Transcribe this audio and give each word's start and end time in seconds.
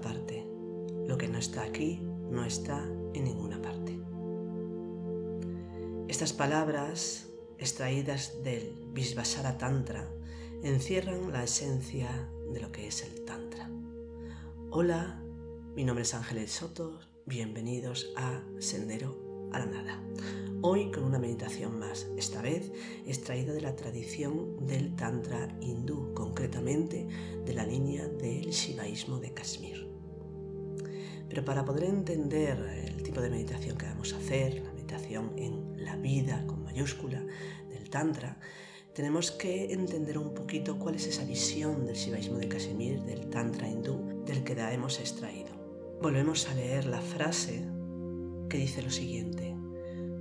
parte. 0.00 0.46
Lo 1.06 1.18
que 1.18 1.28
no 1.28 1.38
está 1.38 1.62
aquí 1.62 2.00
no 2.30 2.44
está 2.44 2.84
en 3.14 3.24
ninguna 3.24 3.60
parte. 3.60 3.98
Estas 6.08 6.32
palabras, 6.32 7.28
extraídas 7.58 8.42
del 8.42 8.74
Visvasara 8.92 9.58
Tantra, 9.58 10.08
encierran 10.62 11.32
la 11.32 11.44
esencia 11.44 12.30
de 12.52 12.60
lo 12.60 12.70
que 12.72 12.86
es 12.86 13.02
el 13.02 13.24
Tantra. 13.24 13.70
Hola, 14.70 15.22
mi 15.74 15.84
nombre 15.84 16.02
es 16.02 16.14
Ángeles 16.14 16.52
Soto, 16.52 17.00
bienvenidos 17.26 18.12
a 18.16 18.42
Sendero 18.58 19.50
a 19.52 19.58
la 19.58 19.66
Nada. 19.66 20.02
Hoy 20.62 20.90
con 20.90 21.04
una 21.04 21.18
meditación 21.18 21.78
más, 21.78 22.08
esta 22.16 22.40
vez 22.40 22.72
extraída 23.06 23.52
de 23.52 23.60
la 23.60 23.76
tradición 23.76 24.66
del 24.66 24.96
Tantra 24.96 25.48
hindú, 25.60 26.14
concretamente 26.14 27.06
de 27.44 27.54
la 27.54 27.66
línea 27.66 28.08
del 28.08 28.50
Shivaísmo 28.50 29.18
de 29.18 29.32
Kashmir. 29.32 29.93
Pero 31.28 31.44
para 31.44 31.64
poder 31.64 31.84
entender 31.84 32.58
el 32.86 33.02
tipo 33.02 33.20
de 33.20 33.30
meditación 33.30 33.76
que 33.76 33.86
vamos 33.86 34.12
a 34.12 34.18
hacer, 34.18 34.62
la 34.62 34.72
meditación 34.72 35.32
en 35.36 35.84
la 35.84 35.96
vida 35.96 36.44
con 36.46 36.62
mayúscula 36.62 37.22
del 37.68 37.90
Tantra, 37.90 38.38
tenemos 38.94 39.32
que 39.32 39.72
entender 39.72 40.18
un 40.18 40.34
poquito 40.34 40.78
cuál 40.78 40.94
es 40.94 41.06
esa 41.06 41.24
visión 41.24 41.84
del 41.84 41.96
Shivaísmo 41.96 42.38
de 42.38 42.48
Kashmir, 42.48 43.02
del 43.02 43.28
Tantra 43.28 43.68
hindú, 43.68 44.22
del 44.24 44.44
que 44.44 44.54
la 44.54 44.72
hemos 44.72 45.00
extraído. 45.00 45.50
Volvemos 46.00 46.48
a 46.48 46.54
leer 46.54 46.86
la 46.86 47.00
frase 47.00 47.64
que 48.48 48.58
dice 48.58 48.82
lo 48.82 48.90
siguiente. 48.90 49.56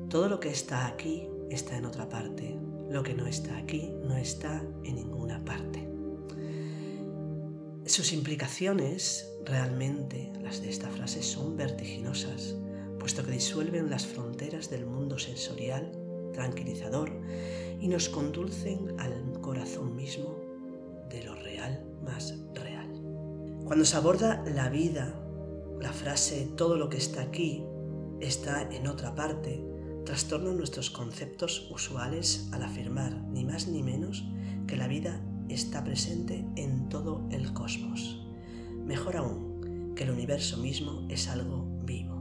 Todo 0.09 0.27
lo 0.27 0.39
que 0.39 0.49
está 0.49 0.87
aquí 0.87 1.29
está 1.51 1.77
en 1.77 1.85
otra 1.85 2.09
parte. 2.09 2.57
Lo 2.89 3.03
que 3.03 3.13
no 3.13 3.27
está 3.27 3.57
aquí 3.57 3.93
no 4.03 4.17
está 4.17 4.63
en 4.83 4.95
ninguna 4.95 5.43
parte. 5.45 5.92
Sus 7.85 8.13
implicaciones, 8.13 9.29
realmente, 9.43 10.31
las 10.41 10.61
de 10.61 10.69
esta 10.69 10.89
frase, 10.89 11.21
son 11.21 11.57
vertiginosas, 11.57 12.55
puesto 12.97 13.25
que 13.25 13.31
disuelven 13.31 13.89
las 13.89 14.05
fronteras 14.05 14.69
del 14.69 14.85
mundo 14.85 15.19
sensorial, 15.19 15.91
tranquilizador, 16.31 17.11
y 17.81 17.89
nos 17.89 18.07
conducen 18.07 18.95
al 18.99 19.41
corazón 19.41 19.97
mismo 19.97 20.39
de 21.09 21.23
lo 21.23 21.35
real 21.35 21.85
más 22.01 22.33
real. 22.53 22.89
Cuando 23.65 23.83
se 23.83 23.97
aborda 23.97 24.41
la 24.45 24.69
vida, 24.69 25.13
la 25.81 25.91
frase 25.91 26.47
todo 26.55 26.77
lo 26.77 26.87
que 26.87 26.97
está 26.97 27.21
aquí 27.21 27.65
está 28.21 28.61
en 28.61 28.87
otra 28.87 29.13
parte, 29.13 29.61
trastornan 30.05 30.55
nuestros 30.55 30.89
conceptos 30.89 31.69
usuales 31.69 32.47
al 32.53 32.63
afirmar 32.63 33.13
ni 33.27 33.43
más 33.43 33.67
ni 33.67 33.83
menos 33.83 34.23
que 34.67 34.77
la 34.77 34.87
vida 34.87 35.21
está 35.49 35.83
presente 35.83 36.45
en 36.55 36.89
todo 36.89 37.27
el 37.31 37.53
cosmos. 37.53 38.25
Mejor 38.85 39.17
aún, 39.17 39.93
que 39.95 40.03
el 40.03 40.11
universo 40.11 40.57
mismo 40.57 41.05
es 41.09 41.27
algo 41.27 41.65
vivo. 41.83 42.15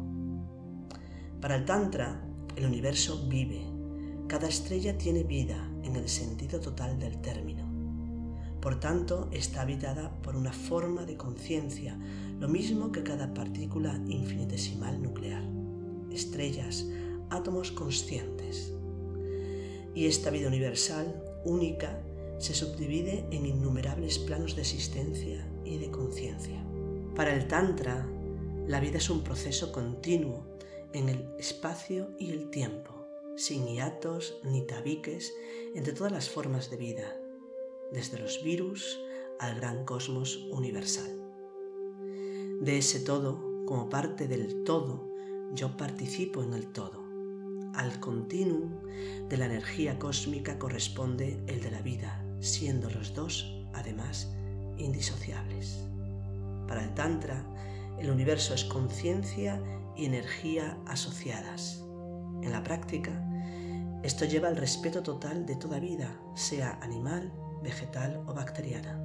Para 1.41 1.56
el 1.56 1.65
Tantra, 1.65 2.23
el 2.56 2.67
universo 2.67 3.27
vive. 3.28 3.62
Cada 4.28 4.48
estrella 4.48 4.97
tiene 4.97 5.25
vida 5.25 5.69
en 5.83 5.97
el 5.97 6.09
sentido 6.09 6.61
total 6.61 6.98
del 6.98 7.20
término. 7.20 7.70
Por 8.61 8.78
tanto, 8.78 9.28
está 9.33 9.62
habitada 9.62 10.22
por 10.22 10.37
una 10.37 10.53
forma 10.53 11.04
de 11.04 11.16
conciencia, 11.16 11.99
lo 12.39 12.49
mismo 12.49 12.93
que 12.93 13.03
cada 13.03 13.34
partícula 13.34 14.00
infinitesimal 14.06 15.03
nuclear. 15.03 15.43
Estrellas, 16.12 16.87
átomos 17.28 17.72
conscientes. 17.72 18.72
Y 19.94 20.06
esta 20.06 20.31
vida 20.31 20.47
universal, 20.47 21.21
única, 21.44 22.00
se 22.42 22.54
subdivide 22.54 23.25
en 23.30 23.47
innumerables 23.47 24.19
planos 24.19 24.56
de 24.56 24.62
existencia 24.62 25.48
y 25.64 25.78
de 25.78 25.92
conciencia. 25.92 26.60
Para 27.14 27.32
el 27.32 27.47
Tantra, 27.47 28.04
la 28.66 28.80
vida 28.80 28.98
es 28.98 29.08
un 29.10 29.22
proceso 29.22 29.70
continuo 29.70 30.44
en 30.92 31.08
el 31.08 31.28
espacio 31.38 32.10
y 32.19 32.32
el 32.32 32.50
tiempo, 32.50 33.06
sin 33.36 33.66
hiatos 33.66 34.41
ni 34.42 34.66
tabiques 34.66 35.32
entre 35.76 35.92
todas 35.92 36.10
las 36.10 36.28
formas 36.28 36.69
de 36.69 36.78
vida, 36.78 37.16
desde 37.92 38.19
los 38.19 38.42
virus 38.42 38.98
al 39.38 39.54
gran 39.54 39.84
cosmos 39.84 40.36
universal. 40.50 41.16
De 42.60 42.76
ese 42.78 42.98
todo, 42.98 43.64
como 43.66 43.88
parte 43.88 44.26
del 44.26 44.64
todo, 44.64 45.09
yo 45.54 45.76
participo 45.76 46.42
en 46.42 46.54
el 46.54 46.72
todo 46.72 47.03
al 47.74 48.00
continuum 48.00 48.70
de 49.28 49.36
la 49.38 49.47
energía 49.47 49.98
cósmica 49.98 50.59
corresponde 50.59 51.42
el 51.47 51.62
de 51.62 51.70
la 51.70 51.80
vida, 51.80 52.22
siendo 52.42 52.91
los 52.91 53.14
dos, 53.14 53.64
además, 53.72 54.30
indisociables. 54.76 55.78
Para 56.69 56.84
el 56.84 56.92
Tantra, 56.94 57.44
el 57.98 58.10
universo 58.10 58.53
es 58.53 58.64
conciencia 58.64 59.62
y 59.97 60.06
energía 60.06 60.76
asociadas. 60.86 61.82
En 62.42 62.50
la 62.50 62.62
práctica, 62.64 63.12
esto 64.03 64.25
lleva 64.25 64.48
al 64.48 64.56
respeto 64.56 65.03
total 65.03 65.47
de 65.47 65.54
toda 65.54 65.78
vida, 65.78 66.20
sea 66.34 66.78
animal, 66.82 67.32
vegetal 67.62 68.22
o 68.26 68.34
bacteriana. 68.34 69.00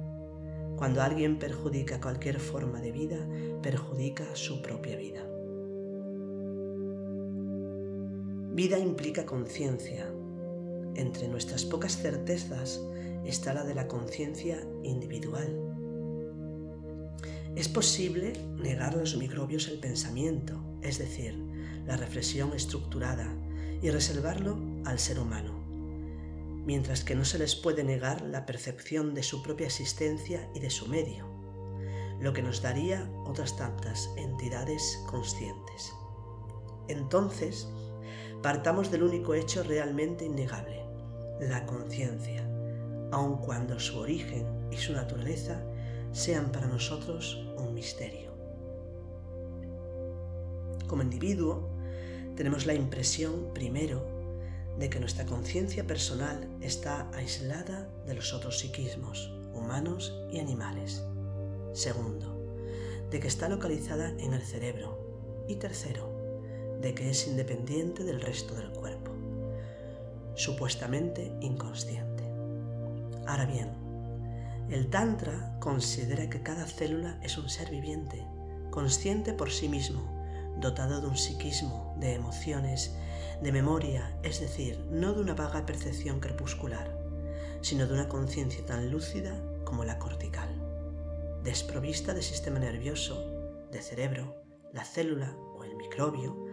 Cuando 0.76 1.02
alguien 1.02 1.38
perjudica 1.38 2.00
cualquier 2.00 2.40
forma 2.40 2.80
de 2.80 2.92
vida, 2.92 3.18
perjudica 3.62 4.24
su 4.34 4.60
propia 4.62 4.96
vida. 4.96 5.22
Vida 8.54 8.78
implica 8.78 9.24
conciencia. 9.24 10.06
Entre 10.96 11.28
nuestras 11.28 11.64
pocas 11.64 11.96
certezas 11.96 12.80
está 13.24 13.54
la 13.54 13.64
de 13.64 13.74
la 13.74 13.88
conciencia 13.88 14.60
individual. 14.82 15.64
Es 17.56 17.68
posible 17.68 18.32
negar 18.56 18.94
a 18.94 18.98
los 18.98 19.16
microbios 19.16 19.68
el 19.68 19.78
pensamiento, 19.78 20.62
es 20.82 20.98
decir, 20.98 21.34
la 21.86 21.96
reflexión 21.96 22.52
estructurada, 22.54 23.34
y 23.80 23.90
reservarlo 23.90 24.58
al 24.84 24.98
ser 24.98 25.18
humano, 25.18 25.52
mientras 26.64 27.04
que 27.04 27.14
no 27.14 27.24
se 27.24 27.38
les 27.38 27.54
puede 27.54 27.84
negar 27.84 28.22
la 28.22 28.44
percepción 28.46 29.14
de 29.14 29.22
su 29.22 29.42
propia 29.42 29.66
existencia 29.66 30.48
y 30.54 30.60
de 30.60 30.70
su 30.70 30.88
medio, 30.88 31.26
lo 32.20 32.32
que 32.32 32.42
nos 32.42 32.60
daría 32.62 33.08
otras 33.24 33.56
tantas 33.56 34.10
entidades 34.16 35.00
conscientes. 35.08 35.92
Entonces, 36.88 37.68
partamos 38.42 38.90
del 38.90 39.04
único 39.04 39.34
hecho 39.34 39.62
realmente 39.62 40.24
innegable, 40.24 40.84
la 41.40 41.64
conciencia, 41.66 42.47
aun 43.10 43.38
cuando 43.38 43.78
su 43.78 43.98
origen 43.98 44.46
y 44.70 44.76
su 44.76 44.92
naturaleza 44.92 45.62
sean 46.12 46.52
para 46.52 46.66
nosotros 46.66 47.46
un 47.56 47.74
misterio. 47.74 48.32
Como 50.86 51.02
individuo, 51.02 51.68
tenemos 52.34 52.66
la 52.66 52.74
impresión, 52.74 53.52
primero, 53.52 54.06
de 54.78 54.88
que 54.88 55.00
nuestra 55.00 55.26
conciencia 55.26 55.86
personal 55.86 56.48
está 56.60 57.10
aislada 57.10 57.90
de 58.06 58.14
los 58.14 58.32
otros 58.32 58.60
psiquismos, 58.60 59.32
humanos 59.52 60.14
y 60.30 60.38
animales. 60.38 61.04
Segundo, 61.72 62.38
de 63.10 63.20
que 63.20 63.28
está 63.28 63.48
localizada 63.48 64.10
en 64.18 64.32
el 64.32 64.42
cerebro. 64.42 65.44
Y 65.48 65.56
tercero, 65.56 66.76
de 66.80 66.94
que 66.94 67.10
es 67.10 67.26
independiente 67.26 68.04
del 68.04 68.20
resto 68.20 68.54
del 68.54 68.70
cuerpo, 68.70 69.12
supuestamente 70.34 71.32
inconsciente. 71.40 72.07
Ahora 73.28 73.44
bien, 73.44 73.68
el 74.70 74.88
Tantra 74.88 75.58
considera 75.60 76.30
que 76.30 76.42
cada 76.42 76.64
célula 76.64 77.20
es 77.22 77.36
un 77.36 77.50
ser 77.50 77.70
viviente, 77.70 78.24
consciente 78.70 79.34
por 79.34 79.50
sí 79.50 79.68
mismo, 79.68 80.00
dotado 80.58 81.02
de 81.02 81.08
un 81.08 81.16
psiquismo, 81.18 81.94
de 82.00 82.14
emociones, 82.14 82.94
de 83.42 83.52
memoria, 83.52 84.18
es 84.22 84.40
decir, 84.40 84.82
no 84.90 85.12
de 85.12 85.20
una 85.20 85.34
vaga 85.34 85.66
percepción 85.66 86.20
crepuscular, 86.20 86.98
sino 87.60 87.86
de 87.86 87.92
una 87.92 88.08
conciencia 88.08 88.64
tan 88.64 88.90
lúcida 88.90 89.38
como 89.62 89.84
la 89.84 89.98
cortical, 89.98 90.48
desprovista 91.44 92.14
de 92.14 92.22
sistema 92.22 92.58
nervioso, 92.58 93.68
de 93.70 93.82
cerebro, 93.82 94.42
la 94.72 94.86
célula 94.86 95.36
o 95.54 95.64
el 95.64 95.76
microbio, 95.76 96.46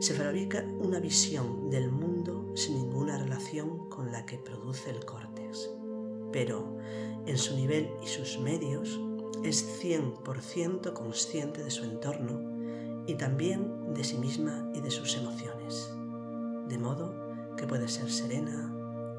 se 0.00 0.14
fabrica 0.14 0.64
una 0.80 0.98
visión 0.98 1.68
del 1.68 1.90
mundo 1.90 2.56
sin 2.56 2.76
ninguna 2.76 3.18
relación 3.18 3.90
con 3.90 4.10
la 4.12 4.24
que 4.24 4.38
produce 4.38 4.88
el 4.88 5.04
córtex. 5.04 5.81
Pero 6.32 6.78
en 7.26 7.38
su 7.38 7.54
nivel 7.56 7.90
y 8.02 8.06
sus 8.06 8.38
medios 8.38 9.00
es 9.44 9.82
100% 9.82 10.92
consciente 10.92 11.62
de 11.62 11.70
su 11.70 11.84
entorno 11.84 12.40
y 13.06 13.14
también 13.14 13.94
de 13.94 14.04
sí 14.04 14.18
misma 14.18 14.70
y 14.74 14.80
de 14.80 14.90
sus 14.90 15.16
emociones, 15.16 15.92
de 16.68 16.78
modo 16.78 17.54
que 17.56 17.66
puede 17.66 17.88
ser 17.88 18.10
serena 18.10 18.72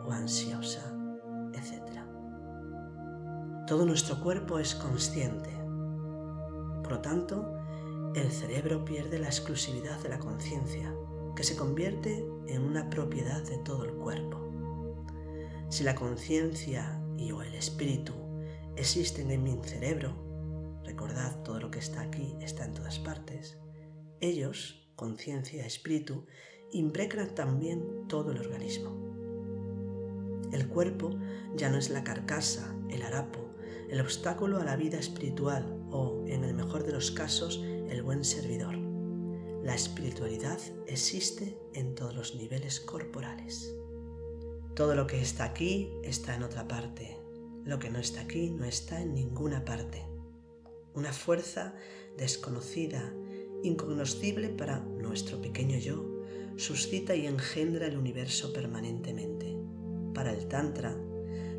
o 0.06 0.12
ansiosa, 0.12 0.94
etc. 1.54 2.00
Todo 3.68 3.86
nuestro 3.86 4.20
cuerpo 4.22 4.60
es 4.60 4.76
consciente. 4.76 5.50
Por 6.82 6.94
lo 6.94 7.02
tanto, 7.02 7.58
el 8.16 8.32
cerebro 8.32 8.86
pierde 8.86 9.20
la 9.20 9.28
exclusividad 9.28 10.00
de 10.02 10.10
la 10.10 10.20
conciencia, 10.20 10.94
que 11.36 11.44
se 11.44 11.56
convierte 11.56 12.26
en 12.48 12.64
una 12.64 12.90
propiedad 12.90 13.42
de 13.44 13.58
todo 13.60 13.86
el 13.86 13.94
cuerpo. 13.94 14.40
Si 15.70 15.84
la 15.84 15.96
conciencia 15.96 17.03
y 17.18 17.32
o 17.32 17.42
el 17.42 17.54
espíritu 17.56 18.14
existen 18.76 19.32
en 19.32 19.44
mi 19.44 19.58
cerebro, 19.64 20.82
recordad 20.84 21.44
todo 21.44 21.60
lo 21.60 21.72
que 21.72 21.80
está 21.80 22.02
aquí 22.02 22.36
está 22.42 22.66
en 22.66 22.74
todas 22.74 23.00
partes, 23.00 23.58
ellos, 24.20 24.88
conciencia, 24.96 25.66
espíritu, 25.66 26.26
impregnan 26.72 27.36
también 27.36 28.08
todo 28.08 28.32
el 28.32 28.40
organismo. 28.40 28.92
El 30.52 30.68
cuerpo 30.68 31.12
ya 31.56 31.70
no 31.70 31.78
es 31.78 31.90
la 31.90 32.04
carcasa, 32.04 32.76
el 32.90 33.02
harapo, 33.02 33.40
el 33.90 34.00
obstáculo 34.02 34.60
a 34.60 34.64
la 34.64 34.76
vida 34.76 34.98
espiritual 34.98 35.66
o, 35.92 36.24
en 36.28 36.44
el 36.44 36.54
mejor 36.54 36.84
de 36.84 36.94
los 36.94 37.12
casos, 37.12 37.62
el 37.64 38.02
buen 38.02 38.24
servidor. 38.24 38.76
La 39.64 39.76
espiritualidad 39.76 40.60
existe 40.88 41.58
en 41.74 41.96
todos 41.96 42.16
los 42.16 42.36
niveles 42.36 42.80
corporales. 42.80 43.76
Todo 44.76 44.96
lo 44.96 45.06
que 45.06 45.22
está 45.22 45.44
aquí 45.44 45.92
está 46.02 46.34
en 46.34 46.42
otra 46.42 46.68
parte. 46.68 47.16
Lo 47.64 47.78
que 47.78 47.92
no 47.92 48.00
está 48.00 48.22
aquí 48.22 48.50
no 48.50 48.66
está 48.66 49.00
en 49.04 49.14
ninguna 49.14 49.64
parte. 49.66 50.04
Una 50.96 51.14
fuerza 51.14 51.76
desconocida, 52.18 53.14
incognoscible 53.62 54.50
para 54.50 54.80
nuestro 54.80 55.40
pequeño 55.40 55.78
yo, 55.78 56.24
suscita 56.58 57.16
y 57.16 57.28
engendra 57.28 57.86
el 57.86 57.98
universo 57.98 58.52
permanentemente. 58.52 59.56
Para 60.16 60.34
el 60.34 60.48
Tantra, 60.48 60.98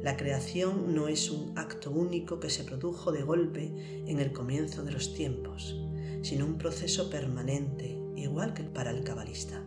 la 0.03 0.17
creación 0.17 0.93
no 0.93 1.07
es 1.07 1.31
un 1.31 1.57
acto 1.57 1.93
único 1.93 2.41
que 2.41 2.51
se 2.51 2.65
produjo 2.65 3.13
de 3.13 3.23
golpe 3.23 3.73
en 4.09 4.19
el 4.19 4.33
comienzo 4.33 4.83
de 4.83 4.91
los 4.91 5.15
tiempos, 5.15 5.81
sino 6.23 6.47
un 6.47 6.59
proceso 6.59 7.11
permanente, 7.11 7.97
igual 8.17 8.55
que 8.55 8.65
para 8.65 8.91
el 8.91 9.05
cabalista. 9.05 9.65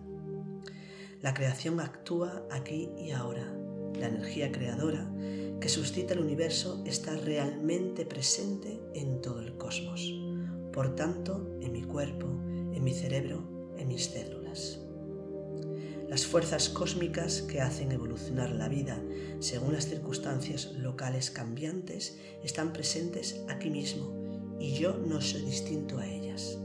La 1.27 1.33
creación 1.33 1.81
actúa 1.81 2.47
aquí 2.49 2.89
y 2.97 3.11
ahora. 3.11 3.53
La 3.99 4.07
energía 4.07 4.49
creadora 4.49 5.11
que 5.59 5.67
suscita 5.67 6.13
el 6.13 6.21
universo 6.21 6.81
está 6.85 7.17
realmente 7.17 8.05
presente 8.05 8.79
en 8.93 9.19
todo 9.19 9.41
el 9.41 9.57
cosmos, 9.57 10.09
por 10.71 10.95
tanto, 10.95 11.53
en 11.59 11.73
mi 11.73 11.83
cuerpo, 11.83 12.27
en 12.27 12.81
mi 12.81 12.93
cerebro, 12.93 13.73
en 13.77 13.89
mis 13.89 14.05
células. 14.05 14.79
Las 16.07 16.25
fuerzas 16.25 16.69
cósmicas 16.69 17.41
que 17.41 17.59
hacen 17.59 17.91
evolucionar 17.91 18.51
la 18.51 18.69
vida 18.69 19.03
según 19.41 19.73
las 19.73 19.89
circunstancias 19.89 20.71
locales 20.77 21.29
cambiantes 21.29 22.21
están 22.41 22.71
presentes 22.71 23.43
aquí 23.49 23.69
mismo 23.69 24.57
y 24.61 24.75
yo 24.75 24.95
no 24.95 25.19
soy 25.19 25.41
distinto 25.41 25.97
a 25.97 26.07
ellas. 26.07 26.57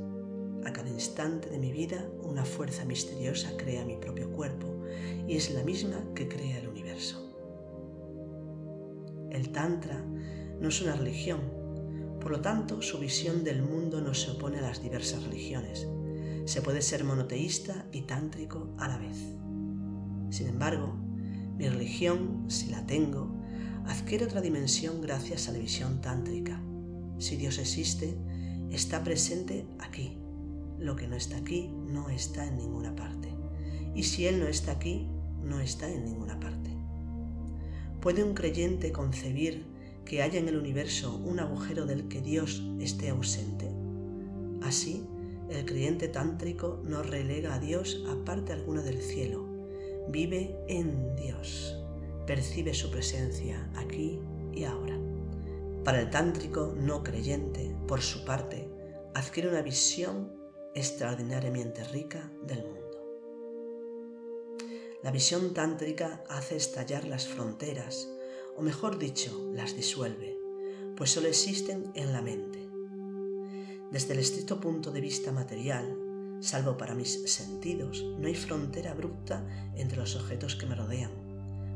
A 0.64 0.72
cada 0.72 0.88
instante 0.88 1.50
de 1.50 1.58
mi 1.58 1.72
vida 1.72 2.08
una 2.22 2.44
fuerza 2.44 2.84
misteriosa 2.84 3.56
crea 3.56 3.84
mi 3.84 3.96
propio 3.96 4.30
cuerpo 4.30 4.66
y 5.26 5.36
es 5.36 5.52
la 5.52 5.64
misma 5.64 6.04
que 6.14 6.28
crea 6.28 6.58
el 6.58 6.68
universo. 6.68 7.18
El 9.30 9.50
Tantra 9.50 10.04
no 10.60 10.68
es 10.68 10.80
una 10.80 10.94
religión, 10.94 11.40
por 12.20 12.30
lo 12.30 12.40
tanto 12.40 12.80
su 12.82 12.98
visión 12.98 13.42
del 13.42 13.62
mundo 13.62 14.00
no 14.00 14.14
se 14.14 14.30
opone 14.30 14.58
a 14.58 14.62
las 14.62 14.82
diversas 14.82 15.24
religiones, 15.24 15.88
se 16.44 16.62
puede 16.62 16.82
ser 16.82 17.02
monoteísta 17.02 17.86
y 17.90 18.02
tántrico 18.02 18.74
a 18.78 18.88
la 18.88 18.98
vez. 18.98 19.16
Sin 20.30 20.48
embargo, 20.48 20.94
mi 21.56 21.68
religión, 21.68 22.44
si 22.48 22.70
la 22.70 22.86
tengo, 22.86 23.34
adquiere 23.86 24.24
otra 24.24 24.40
dimensión 24.40 25.00
gracias 25.00 25.48
a 25.48 25.52
la 25.52 25.58
visión 25.58 26.00
tántrica. 26.00 26.62
Si 27.18 27.36
Dios 27.36 27.58
existe, 27.58 28.16
está 28.70 29.02
presente 29.02 29.66
aquí. 29.78 30.21
Lo 30.78 30.96
que 30.96 31.06
no 31.06 31.16
está 31.16 31.36
aquí 31.36 31.70
no 31.86 32.08
está 32.08 32.46
en 32.46 32.56
ninguna 32.56 32.94
parte. 32.94 33.28
Y 33.94 34.04
si 34.04 34.26
Él 34.26 34.40
no 34.40 34.46
está 34.46 34.72
aquí, 34.72 35.08
no 35.42 35.60
está 35.60 35.90
en 35.90 36.04
ninguna 36.04 36.38
parte. 36.40 36.70
¿Puede 38.00 38.24
un 38.24 38.34
creyente 38.34 38.90
concebir 38.90 39.66
que 40.04 40.22
haya 40.22 40.40
en 40.40 40.48
el 40.48 40.56
universo 40.56 41.16
un 41.18 41.38
agujero 41.38 41.86
del 41.86 42.08
que 42.08 42.20
Dios 42.20 42.62
esté 42.80 43.10
ausente? 43.10 43.70
Así, 44.62 45.06
el 45.50 45.64
creyente 45.66 46.08
tántrico 46.08 46.80
no 46.84 47.02
relega 47.02 47.54
a 47.54 47.58
Dios 47.58 48.04
a 48.08 48.24
parte 48.24 48.52
alguna 48.52 48.82
del 48.82 49.00
cielo, 49.00 49.46
vive 50.08 50.56
en 50.68 51.14
Dios, 51.16 51.76
percibe 52.26 52.74
su 52.74 52.90
presencia 52.90 53.70
aquí 53.76 54.18
y 54.52 54.64
ahora. 54.64 54.98
Para 55.84 56.00
el 56.00 56.10
tántrico 56.10 56.74
no 56.76 57.02
creyente, 57.02 57.74
por 57.86 58.00
su 58.00 58.24
parte, 58.24 58.68
adquiere 59.14 59.48
una 59.48 59.62
visión 59.62 60.32
extraordinariamente 60.74 61.84
rica 61.84 62.30
del 62.46 62.62
mundo. 62.64 62.82
La 65.02 65.10
visión 65.10 65.52
tántrica 65.52 66.22
hace 66.28 66.56
estallar 66.56 67.04
las 67.04 67.26
fronteras, 67.26 68.08
o 68.56 68.62
mejor 68.62 68.98
dicho, 68.98 69.50
las 69.52 69.74
disuelve, 69.74 70.38
pues 70.96 71.10
solo 71.10 71.28
existen 71.28 71.90
en 71.94 72.12
la 72.12 72.22
mente. 72.22 72.68
Desde 73.90 74.12
el 74.14 74.20
estricto 74.20 74.60
punto 74.60 74.90
de 74.90 75.00
vista 75.00 75.32
material, 75.32 75.98
salvo 76.40 76.76
para 76.76 76.94
mis 76.94 77.22
sentidos, 77.30 78.04
no 78.18 78.26
hay 78.26 78.34
frontera 78.34 78.92
abrupta 78.92 79.44
entre 79.74 79.98
los 79.98 80.16
objetos 80.16 80.56
que 80.56 80.66
me 80.66 80.74
rodean. 80.74 81.10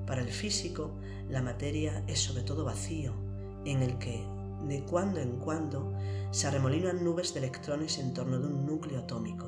Para 0.06 0.22
el 0.22 0.30
físico, 0.30 0.96
la 1.28 1.42
materia 1.42 2.04
es 2.06 2.20
sobre 2.20 2.42
todo 2.42 2.64
vacío, 2.64 3.12
en 3.64 3.82
el 3.82 3.98
que, 3.98 4.24
de 4.68 4.84
cuando 4.84 5.20
en 5.20 5.38
cuando, 5.38 5.92
se 6.30 6.46
arremolinan 6.46 7.04
nubes 7.04 7.32
de 7.34 7.40
electrones 7.40 7.98
en 7.98 8.14
torno 8.14 8.38
de 8.38 8.46
un 8.46 8.66
núcleo 8.66 9.00
atómico. 9.00 9.46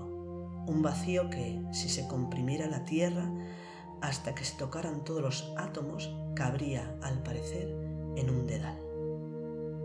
Un 0.67 0.83
vacío 0.83 1.31
que, 1.31 1.63
si 1.73 1.89
se 1.89 2.07
comprimiera 2.07 2.67
la 2.67 2.85
Tierra 2.85 3.33
hasta 4.01 4.35
que 4.35 4.45
se 4.45 4.57
tocaran 4.57 5.05
todos 5.05 5.23
los 5.23 5.55
átomos, 5.57 6.15
cabría, 6.35 6.97
al 7.03 7.23
parecer, 7.23 7.69
en 8.17 8.31
un 8.31 8.47
dedal. 8.47 8.79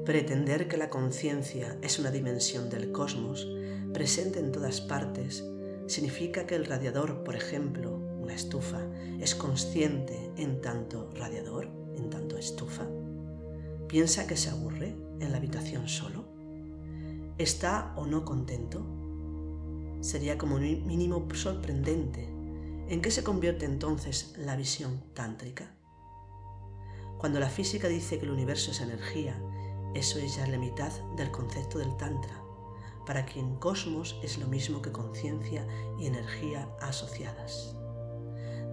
Pretender 0.06 0.68
que 0.68 0.78
la 0.78 0.90
conciencia 0.90 1.78
es 1.82 1.98
una 1.98 2.12
dimensión 2.12 2.70
del 2.70 2.92
cosmos, 2.92 3.48
presente 3.94 4.40
en 4.40 4.52
todas 4.52 4.82
partes, 4.82 5.46
significa 5.88 6.46
que 6.46 6.56
el 6.56 6.66
radiador, 6.66 7.24
por 7.24 7.36
ejemplo, 7.36 7.98
una 8.20 8.34
estufa, 8.34 8.82
es 9.20 9.36
consciente 9.36 10.32
en 10.38 10.62
tanto 10.62 11.10
radiador, 11.16 11.70
en 11.96 12.10
tanto 12.10 12.38
estufa. 12.38 12.88
¿Piensa 13.88 14.28
que 14.28 14.36
se 14.36 14.50
aburre 14.50 14.96
en 15.26 15.32
la 15.32 15.38
habitación 15.38 15.88
solo? 15.88 16.26
¿Está 17.38 17.94
o 17.96 18.06
no 18.06 18.26
contento? 18.26 18.86
Sería 20.02 20.38
como 20.38 20.58
mínimo 20.58 21.28
sorprendente. 21.34 22.30
¿En 22.90 23.02
qué 23.02 23.12
se 23.12 23.24
convierte 23.24 23.66
entonces 23.66 24.36
la 24.38 24.56
visión 24.56 25.02
tántrica? 25.14 25.72
Cuando 27.18 27.40
la 27.40 27.50
física 27.50 27.88
dice 27.88 28.20
que 28.20 28.26
el 28.26 28.32
universo 28.32 28.72
es 28.72 28.82
energía 28.82 29.40
eso 29.94 30.18
es 30.18 30.38
ya 30.38 30.48
la 30.48 30.58
mitad 30.58 30.92
del 31.16 31.30
concepto 31.30 31.78
del 31.78 31.96
Tantra, 31.98 32.42
para 33.06 33.26
quien 33.26 33.58
cosmos 33.58 34.20
es 34.24 34.40
lo 34.40 34.48
mismo 34.48 34.82
que 34.82 34.92
conciencia 34.92 35.68
y 36.00 36.08
energía 36.08 36.68
asociadas. 36.82 37.76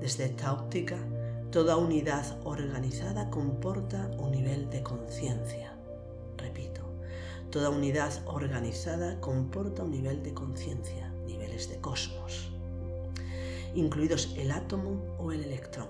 Desde 0.01 0.25
esta 0.25 0.55
óptica, 0.55 0.97
toda 1.51 1.77
unidad 1.77 2.41
organizada 2.45 3.29
comporta 3.29 4.11
un 4.19 4.31
nivel 4.31 4.71
de 4.71 4.83
conciencia. 4.83 5.70
Toda 7.51 7.71
unidad 7.71 8.13
organizada 8.27 9.21
comporta 9.21 9.83
un 9.83 9.91
nivel 9.91 10.23
de 10.23 10.33
conciencia, 10.33 11.13
niveles 11.27 11.69
de 11.69 11.81
cosmos, 11.81 12.53
incluidos 13.75 14.33
el 14.37 14.53
átomo 14.53 15.17
o 15.19 15.33
el 15.33 15.43
electrón. 15.43 15.89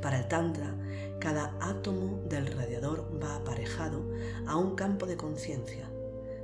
Para 0.00 0.18
el 0.18 0.28
Tantra, 0.28 0.72
cada 1.18 1.56
átomo 1.60 2.20
del 2.28 2.46
radiador 2.46 3.10
va 3.20 3.34
aparejado 3.34 4.04
a 4.46 4.56
un 4.56 4.76
campo 4.76 5.04
de 5.04 5.16
conciencia, 5.16 5.90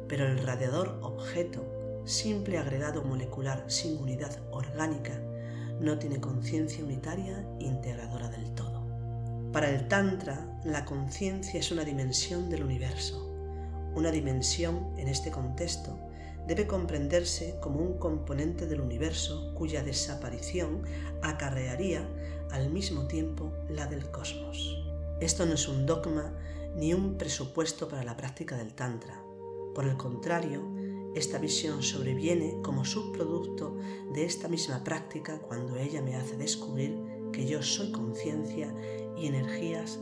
pero 0.09 0.27
el 0.27 0.39
radiador 0.45 0.99
objeto, 1.03 1.65
simple 2.05 2.59
agregado 2.59 3.05
molecular 3.05 3.71
sin 3.71 3.99
unidad 3.99 4.37
orgánica, 4.51 5.13
no 5.79 5.97
tiene 5.97 6.21
conciencia 6.21 6.85
unitaria 6.85 7.47
integradora 7.61 8.29
del. 8.31 8.42
Para 9.53 9.69
el 9.69 9.87
Tantra, 9.87 10.47
la 10.65 10.87
conciencia 10.87 11.61
es 11.61 11.71
una 11.71 11.85
dimensión 11.85 12.49
del 12.49 12.65
universo. 12.65 13.31
Una 13.95 14.11
dimensión, 14.11 14.95
en 14.97 15.09
este 15.09 15.31
contexto, 15.31 15.99
debe 16.49 16.67
comprenderse 16.67 17.59
como 17.61 17.81
un 17.81 17.99
componente 17.99 18.67
del 18.67 18.81
universo 18.81 19.53
cuya 19.55 19.83
desaparición 19.83 20.85
acarrearía 21.21 22.09
al 22.51 22.71
mismo 22.71 23.07
tiempo 23.09 23.53
la 23.69 23.85
del 23.87 24.11
cosmos. 24.11 24.75
Esto 25.21 25.45
no 25.45 25.53
es 25.53 25.69
un 25.69 25.85
dogma 25.85 26.33
ni 26.75 26.95
un 26.95 27.19
presupuesto 27.19 27.89
para 27.89 28.05
la 28.05 28.17
práctica 28.17 28.57
del 28.57 28.73
Tantra. 28.73 29.23
Por 29.75 29.85
el 29.85 29.99
contrario, 29.99 30.63
esta 31.15 31.37
visión 31.37 31.83
sobreviene 31.83 32.57
como 32.63 32.87
subproducto 32.87 33.77
de 34.15 34.25
esta 34.25 34.49
misma 34.49 34.83
práctica 34.83 35.41
cuando 35.41 35.77
ella 35.77 36.01
me 36.01 36.17
hace 36.17 36.39
descubrir 36.39 36.99
que 37.33 37.47
yo 37.47 37.63
soy 37.63 37.91
conciencia 37.93 38.75
y 39.17 39.27
energías 39.27 39.99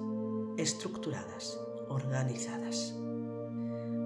estructuradas, 0.56 1.58
organizadas. 1.88 2.94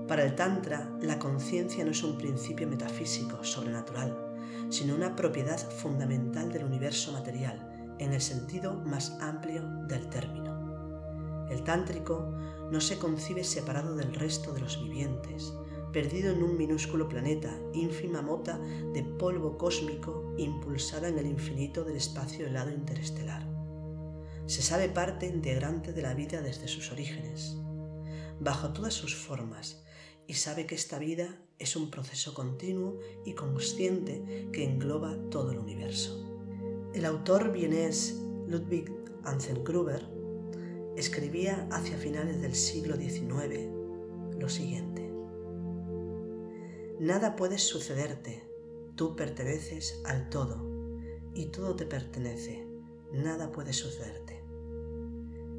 Para 0.08 0.24
el 0.24 0.34
Tantra, 0.34 0.96
la 1.00 1.18
conciencia 1.18 1.84
no 1.84 1.92
es 1.92 2.02
un 2.02 2.18
principio 2.18 2.68
metafísico, 2.68 3.42
sobrenatural, 3.42 4.34
sino 4.68 4.94
una 4.94 5.16
propiedad 5.16 5.58
fundamental 5.58 6.52
del 6.52 6.64
universo 6.64 7.12
material, 7.12 7.96
en 7.98 8.12
el 8.12 8.20
sentido 8.20 8.74
más 8.74 9.16
amplio 9.20 9.62
del 9.88 10.08
término. 10.10 11.48
El 11.48 11.62
tántrico 11.62 12.34
no 12.70 12.80
se 12.80 12.98
concibe 12.98 13.44
separado 13.44 13.94
del 13.96 14.14
resto 14.14 14.52
de 14.52 14.60
los 14.60 14.82
vivientes, 14.82 15.54
perdido 15.92 16.32
en 16.32 16.42
un 16.42 16.58
minúsculo 16.58 17.08
planeta, 17.08 17.56
ínfima 17.72 18.20
mota 18.20 18.58
de 18.92 19.04
polvo 19.04 19.56
cósmico 19.56 20.34
impulsada 20.36 21.08
en 21.08 21.18
el 21.18 21.26
infinito 21.26 21.84
del 21.84 21.96
espacio 21.96 22.46
helado 22.46 22.72
interestelar. 22.72 23.53
Se 24.46 24.62
sabe 24.62 24.88
parte 24.88 25.26
integrante 25.26 25.92
de 25.92 26.02
la 26.02 26.14
vida 26.14 26.42
desde 26.42 26.68
sus 26.68 26.92
orígenes, 26.92 27.56
bajo 28.40 28.72
todas 28.72 28.94
sus 28.94 29.14
formas, 29.14 29.84
y 30.26 30.34
sabe 30.34 30.66
que 30.66 30.74
esta 30.74 30.98
vida 30.98 31.40
es 31.58 31.76
un 31.76 31.90
proceso 31.90 32.34
continuo 32.34 32.98
y 33.24 33.34
consciente 33.34 34.48
que 34.52 34.64
engloba 34.64 35.16
todo 35.30 35.52
el 35.52 35.58
universo. 35.58 36.24
El 36.94 37.04
autor 37.04 37.52
vienés 37.52 38.20
Ludwig 38.46 38.90
Anzengruber 39.24 40.06
escribía 40.96 41.66
hacia 41.70 41.96
finales 41.96 42.40
del 42.40 42.54
siglo 42.54 42.96
XIX 42.96 43.74
lo 44.38 44.48
siguiente. 44.48 45.10
Nada 47.00 47.36
puede 47.36 47.58
sucederte, 47.58 48.42
tú 48.94 49.16
perteneces 49.16 50.00
al 50.04 50.28
todo 50.30 50.70
y 51.34 51.46
todo 51.46 51.74
te 51.76 51.86
pertenece, 51.86 52.66
nada 53.12 53.50
puede 53.50 53.72
sucederte. 53.72 54.23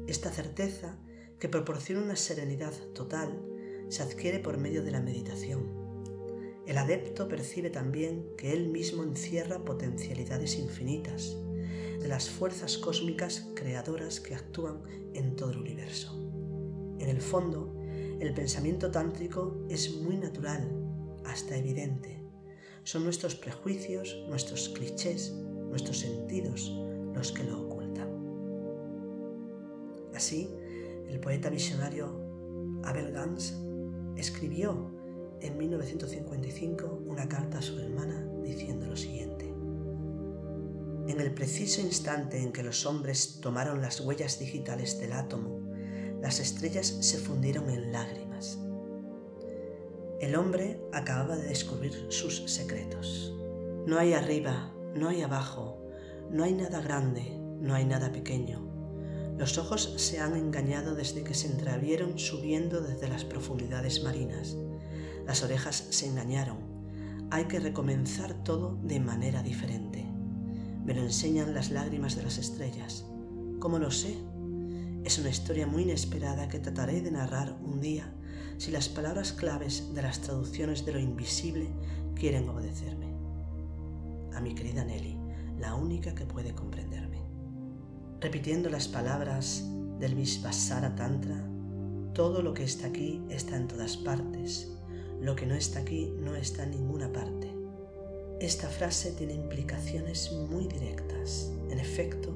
Esta 0.06 0.30
certeza, 0.30 0.96
que 1.40 1.48
proporciona 1.48 2.02
una 2.02 2.16
serenidad 2.16 2.72
total, 2.94 3.42
se 3.88 4.02
adquiere 4.02 4.38
por 4.38 4.56
medio 4.56 4.82
de 4.82 4.90
la 4.92 5.00
meditación. 5.00 5.86
El 6.66 6.78
adepto 6.78 7.28
percibe 7.28 7.70
también 7.70 8.26
que 8.36 8.52
él 8.52 8.68
mismo 8.68 9.02
encierra 9.02 9.64
potencialidades 9.64 10.58
infinitas, 10.58 11.36
de 12.00 12.08
las 12.08 12.28
fuerzas 12.28 12.78
cósmicas 12.78 13.48
creadoras 13.54 14.20
que 14.20 14.34
actúan 14.34 14.82
en 15.14 15.34
todo 15.34 15.50
el 15.50 15.58
universo. 15.58 16.14
En 16.98 17.08
el 17.08 17.20
fondo, 17.20 17.74
el 18.20 18.32
pensamiento 18.32 18.90
tántrico 18.90 19.66
es 19.68 19.96
muy 19.96 20.16
natural, 20.16 20.70
hasta 21.24 21.56
evidente. 21.56 22.22
Son 22.84 23.02
nuestros 23.02 23.34
prejuicios, 23.34 24.16
nuestros 24.28 24.68
clichés, 24.68 25.32
nuestros 25.32 25.98
sentidos 25.98 26.72
los 27.14 27.32
que 27.32 27.44
lo 27.44 27.75
Así, 30.16 30.50
el 31.08 31.20
poeta 31.20 31.50
visionario 31.50 32.80
Abel 32.84 33.12
Gans 33.12 33.54
escribió 34.16 34.90
en 35.42 35.58
1955 35.58 37.02
una 37.06 37.28
carta 37.28 37.58
a 37.58 37.62
su 37.62 37.78
hermana 37.78 38.26
diciendo 38.42 38.86
lo 38.86 38.96
siguiente. 38.96 39.44
En 41.06 41.20
el 41.20 41.34
preciso 41.34 41.82
instante 41.82 42.42
en 42.42 42.50
que 42.50 42.62
los 42.62 42.86
hombres 42.86 43.40
tomaron 43.42 43.82
las 43.82 44.00
huellas 44.00 44.38
digitales 44.38 44.98
del 44.98 45.12
átomo, 45.12 45.60
las 46.22 46.40
estrellas 46.40 46.86
se 46.86 47.18
fundieron 47.18 47.68
en 47.68 47.92
lágrimas. 47.92 48.58
El 50.18 50.34
hombre 50.34 50.80
acababa 50.92 51.36
de 51.36 51.48
descubrir 51.48 51.92
sus 52.08 52.50
secretos. 52.50 53.34
No 53.86 53.98
hay 53.98 54.14
arriba, 54.14 54.74
no 54.94 55.10
hay 55.10 55.20
abajo, 55.20 55.78
no 56.30 56.42
hay 56.42 56.54
nada 56.54 56.80
grande, 56.80 57.38
no 57.60 57.74
hay 57.74 57.84
nada 57.84 58.10
pequeño. 58.10 58.75
Los 59.38 59.58
ojos 59.58 59.92
se 59.96 60.18
han 60.18 60.34
engañado 60.34 60.94
desde 60.94 61.22
que 61.22 61.34
se 61.34 61.48
entrevieron 61.48 62.18
subiendo 62.18 62.80
desde 62.80 63.06
las 63.08 63.24
profundidades 63.24 64.02
marinas. 64.02 64.56
Las 65.26 65.42
orejas 65.42 65.88
se 65.90 66.06
engañaron. 66.06 66.56
Hay 67.30 67.44
que 67.44 67.60
recomenzar 67.60 68.32
todo 68.44 68.78
de 68.82 68.98
manera 68.98 69.42
diferente. 69.42 70.06
Me 70.84 70.94
lo 70.94 71.02
enseñan 71.02 71.52
las 71.52 71.70
lágrimas 71.70 72.16
de 72.16 72.22
las 72.22 72.38
estrellas. 72.38 73.04
¿Cómo 73.58 73.78
lo 73.78 73.90
sé? 73.90 74.16
Es 75.04 75.18
una 75.18 75.28
historia 75.28 75.66
muy 75.66 75.82
inesperada 75.82 76.48
que 76.48 76.58
trataré 76.58 77.02
de 77.02 77.10
narrar 77.10 77.58
un 77.62 77.80
día 77.80 78.12
si 78.56 78.70
las 78.70 78.88
palabras 78.88 79.32
claves 79.32 79.92
de 79.94 80.00
las 80.00 80.20
traducciones 80.20 80.86
de 80.86 80.92
lo 80.92 80.98
invisible 80.98 81.68
quieren 82.14 82.48
obedecerme. 82.48 83.06
A 84.34 84.40
mi 84.40 84.54
querida 84.54 84.82
Nelly, 84.82 85.18
la 85.58 85.74
única 85.74 86.14
que 86.14 86.24
puede 86.24 86.54
comprenderme. 86.54 87.05
Repitiendo 88.20 88.70
las 88.70 88.88
palabras 88.88 89.62
del 89.98 90.14
Vishvasara 90.14 90.94
Tantra, 90.94 91.46
todo 92.14 92.40
lo 92.40 92.54
que 92.54 92.64
está 92.64 92.86
aquí 92.86 93.22
está 93.28 93.56
en 93.56 93.68
todas 93.68 93.98
partes, 93.98 94.72
lo 95.20 95.36
que 95.36 95.44
no 95.44 95.54
está 95.54 95.80
aquí 95.80 96.14
no 96.18 96.34
está 96.34 96.64
en 96.64 96.70
ninguna 96.70 97.12
parte. 97.12 97.54
Esta 98.40 98.68
frase 98.70 99.12
tiene 99.12 99.34
implicaciones 99.34 100.32
muy 100.32 100.66
directas. 100.66 101.52
En 101.68 101.78
efecto, 101.78 102.34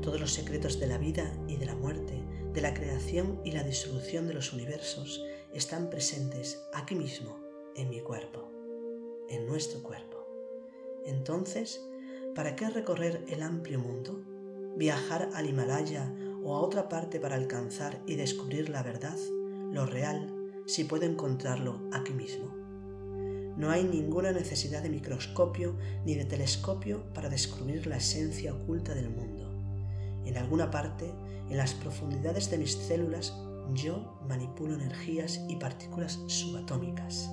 todos 0.00 0.18
los 0.18 0.32
secretos 0.32 0.80
de 0.80 0.86
la 0.86 0.96
vida 0.96 1.30
y 1.46 1.56
de 1.56 1.66
la 1.66 1.74
muerte, 1.74 2.22
de 2.54 2.60
la 2.62 2.72
creación 2.72 3.42
y 3.44 3.52
la 3.52 3.62
disolución 3.62 4.26
de 4.26 4.34
los 4.34 4.54
universos 4.54 5.22
están 5.52 5.90
presentes 5.90 6.62
aquí 6.72 6.94
mismo, 6.94 7.38
en 7.76 7.90
mi 7.90 8.00
cuerpo, 8.00 8.50
en 9.28 9.46
nuestro 9.46 9.82
cuerpo. 9.82 10.26
Entonces, 11.04 11.86
¿para 12.34 12.56
qué 12.56 12.70
recorrer 12.70 13.22
el 13.28 13.42
amplio 13.42 13.78
mundo? 13.78 14.39
¿Viajar 14.76 15.28
al 15.34 15.48
Himalaya 15.48 16.12
o 16.42 16.56
a 16.56 16.60
otra 16.60 16.88
parte 16.88 17.20
para 17.20 17.36
alcanzar 17.36 18.00
y 18.06 18.14
descubrir 18.14 18.70
la 18.70 18.82
verdad, 18.82 19.16
lo 19.72 19.84
real, 19.84 20.34
si 20.66 20.84
puedo 20.84 21.04
encontrarlo 21.04 21.80
aquí 21.92 22.12
mismo? 22.12 22.46
No 23.56 23.70
hay 23.70 23.84
ninguna 23.84 24.32
necesidad 24.32 24.82
de 24.82 24.88
microscopio 24.88 25.76
ni 26.06 26.14
de 26.14 26.24
telescopio 26.24 27.12
para 27.12 27.28
descubrir 27.28 27.86
la 27.86 27.98
esencia 27.98 28.54
oculta 28.54 28.94
del 28.94 29.10
mundo. 29.10 29.50
En 30.24 30.38
alguna 30.38 30.70
parte, 30.70 31.12
en 31.48 31.56
las 31.56 31.74
profundidades 31.74 32.50
de 32.50 32.58
mis 32.58 32.72
células, 32.72 33.34
yo 33.74 34.18
manipulo 34.26 34.74
energías 34.74 35.40
y 35.48 35.56
partículas 35.56 36.20
subatómicas, 36.26 37.28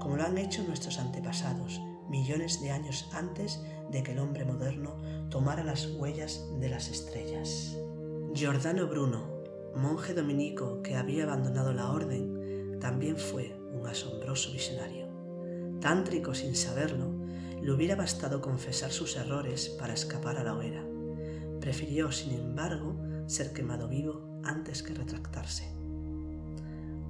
como 0.00 0.16
lo 0.16 0.24
han 0.24 0.36
hecho 0.38 0.62
nuestros 0.64 0.98
antepasados 0.98 1.80
millones 2.08 2.60
de 2.60 2.70
años 2.70 3.08
antes 3.12 3.62
de 3.90 4.02
que 4.02 4.12
el 4.12 4.18
hombre 4.18 4.44
moderno 4.44 4.96
tomara 5.30 5.64
las 5.64 5.86
huellas 5.86 6.46
de 6.58 6.68
las 6.68 6.88
estrellas. 6.88 7.76
Giordano 8.34 8.86
Bruno, 8.86 9.42
monje 9.74 10.14
dominico 10.14 10.82
que 10.82 10.96
había 10.96 11.24
abandonado 11.24 11.72
la 11.72 11.90
orden, 11.90 12.78
también 12.80 13.16
fue 13.16 13.58
un 13.72 13.86
asombroso 13.86 14.52
visionario 14.52 15.08
tántrico 15.80 16.34
sin 16.34 16.56
saberlo, 16.56 17.12
le 17.60 17.72
hubiera 17.72 17.96
bastado 17.96 18.40
confesar 18.40 18.90
sus 18.90 19.16
errores 19.16 19.68
para 19.78 19.94
escapar 19.94 20.36
a 20.36 20.44
la 20.44 20.54
hoguera. 20.54 20.84
Prefirió, 21.60 22.12
sin 22.12 22.32
embargo, 22.32 22.96
ser 23.26 23.52
quemado 23.52 23.88
vivo 23.88 24.40
antes 24.44 24.82
que 24.82 24.94
retractarse. 24.94 25.72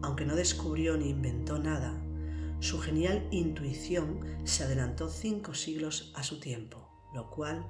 Aunque 0.02 0.24
no 0.24 0.36
descubrió 0.36 0.96
ni 0.96 1.10
inventó 1.10 1.58
nada, 1.58 2.02
su 2.60 2.78
genial 2.78 3.26
intuición 3.30 4.20
se 4.44 4.64
adelantó 4.64 5.08
cinco 5.08 5.54
siglos 5.54 6.12
a 6.16 6.22
su 6.22 6.40
tiempo, 6.40 6.88
lo 7.14 7.30
cual 7.30 7.66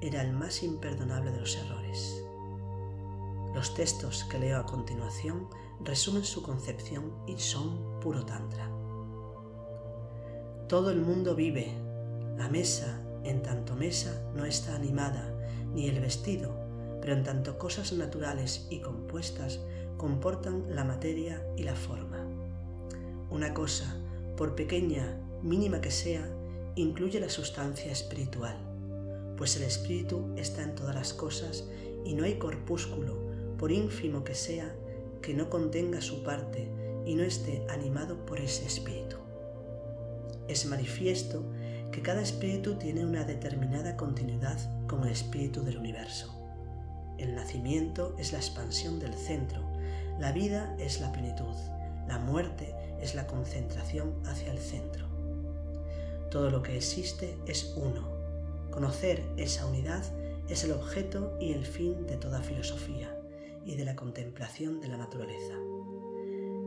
era 0.00 0.22
el 0.22 0.32
más 0.32 0.62
imperdonable 0.62 1.32
de 1.32 1.40
los 1.40 1.56
errores. 1.56 2.22
Los 3.54 3.74
textos 3.74 4.24
que 4.24 4.38
leo 4.38 4.58
a 4.58 4.66
continuación 4.66 5.48
resumen 5.80 6.24
su 6.24 6.42
concepción 6.42 7.12
y 7.26 7.38
son 7.38 8.00
puro 8.00 8.24
tantra. 8.24 8.70
Todo 10.68 10.90
el 10.90 11.00
mundo 11.00 11.34
vive. 11.34 11.72
La 12.36 12.48
mesa, 12.48 13.02
en 13.24 13.42
tanto 13.42 13.74
mesa, 13.74 14.30
no 14.34 14.44
está 14.44 14.76
animada, 14.76 15.34
ni 15.74 15.88
el 15.88 15.98
vestido, 16.00 16.54
pero 17.00 17.14
en 17.14 17.24
tanto 17.24 17.58
cosas 17.58 17.92
naturales 17.92 18.66
y 18.70 18.80
compuestas 18.80 19.60
comportan 19.96 20.74
la 20.74 20.84
materia 20.84 21.44
y 21.56 21.64
la 21.64 21.74
forma. 21.74 22.24
Una 23.30 23.54
cosa, 23.54 23.96
por 24.36 24.54
pequeña, 24.54 25.20
mínima 25.42 25.80
que 25.80 25.90
sea, 25.90 26.30
incluye 26.76 27.18
la 27.18 27.28
sustancia 27.28 27.90
espiritual, 27.90 28.67
pues 29.38 29.56
el 29.56 29.62
espíritu 29.62 30.34
está 30.36 30.64
en 30.64 30.74
todas 30.74 30.96
las 30.96 31.14
cosas 31.14 31.64
y 32.04 32.14
no 32.14 32.24
hay 32.24 32.34
corpúsculo, 32.34 33.16
por 33.56 33.70
ínfimo 33.70 34.24
que 34.24 34.34
sea, 34.34 34.74
que 35.22 35.32
no 35.32 35.48
contenga 35.48 36.00
su 36.00 36.24
parte 36.24 36.68
y 37.06 37.14
no 37.14 37.22
esté 37.22 37.64
animado 37.70 38.26
por 38.26 38.40
ese 38.40 38.66
espíritu. 38.66 39.16
Es 40.48 40.66
manifiesto 40.66 41.44
que 41.92 42.02
cada 42.02 42.20
espíritu 42.20 42.74
tiene 42.74 43.04
una 43.04 43.24
determinada 43.24 43.96
continuidad 43.96 44.58
con 44.88 45.04
el 45.04 45.12
espíritu 45.12 45.62
del 45.62 45.78
universo. 45.78 46.34
El 47.16 47.34
nacimiento 47.34 48.16
es 48.18 48.32
la 48.32 48.38
expansión 48.38 48.98
del 48.98 49.14
centro, 49.14 49.62
la 50.18 50.32
vida 50.32 50.74
es 50.78 51.00
la 51.00 51.12
plenitud, 51.12 51.54
la 52.08 52.18
muerte 52.18 52.74
es 53.00 53.14
la 53.14 53.26
concentración 53.28 54.14
hacia 54.26 54.50
el 54.50 54.58
centro. 54.58 55.06
Todo 56.30 56.50
lo 56.50 56.62
que 56.62 56.76
existe 56.76 57.38
es 57.46 57.74
uno. 57.76 58.17
Conocer 58.70 59.24
esa 59.36 59.66
unidad 59.66 60.04
es 60.48 60.64
el 60.64 60.72
objeto 60.72 61.36
y 61.40 61.52
el 61.52 61.64
fin 61.64 62.06
de 62.06 62.16
toda 62.16 62.42
filosofía 62.42 63.14
y 63.64 63.76
de 63.76 63.84
la 63.84 63.96
contemplación 63.96 64.80
de 64.80 64.88
la 64.88 64.96
naturaleza. 64.96 65.54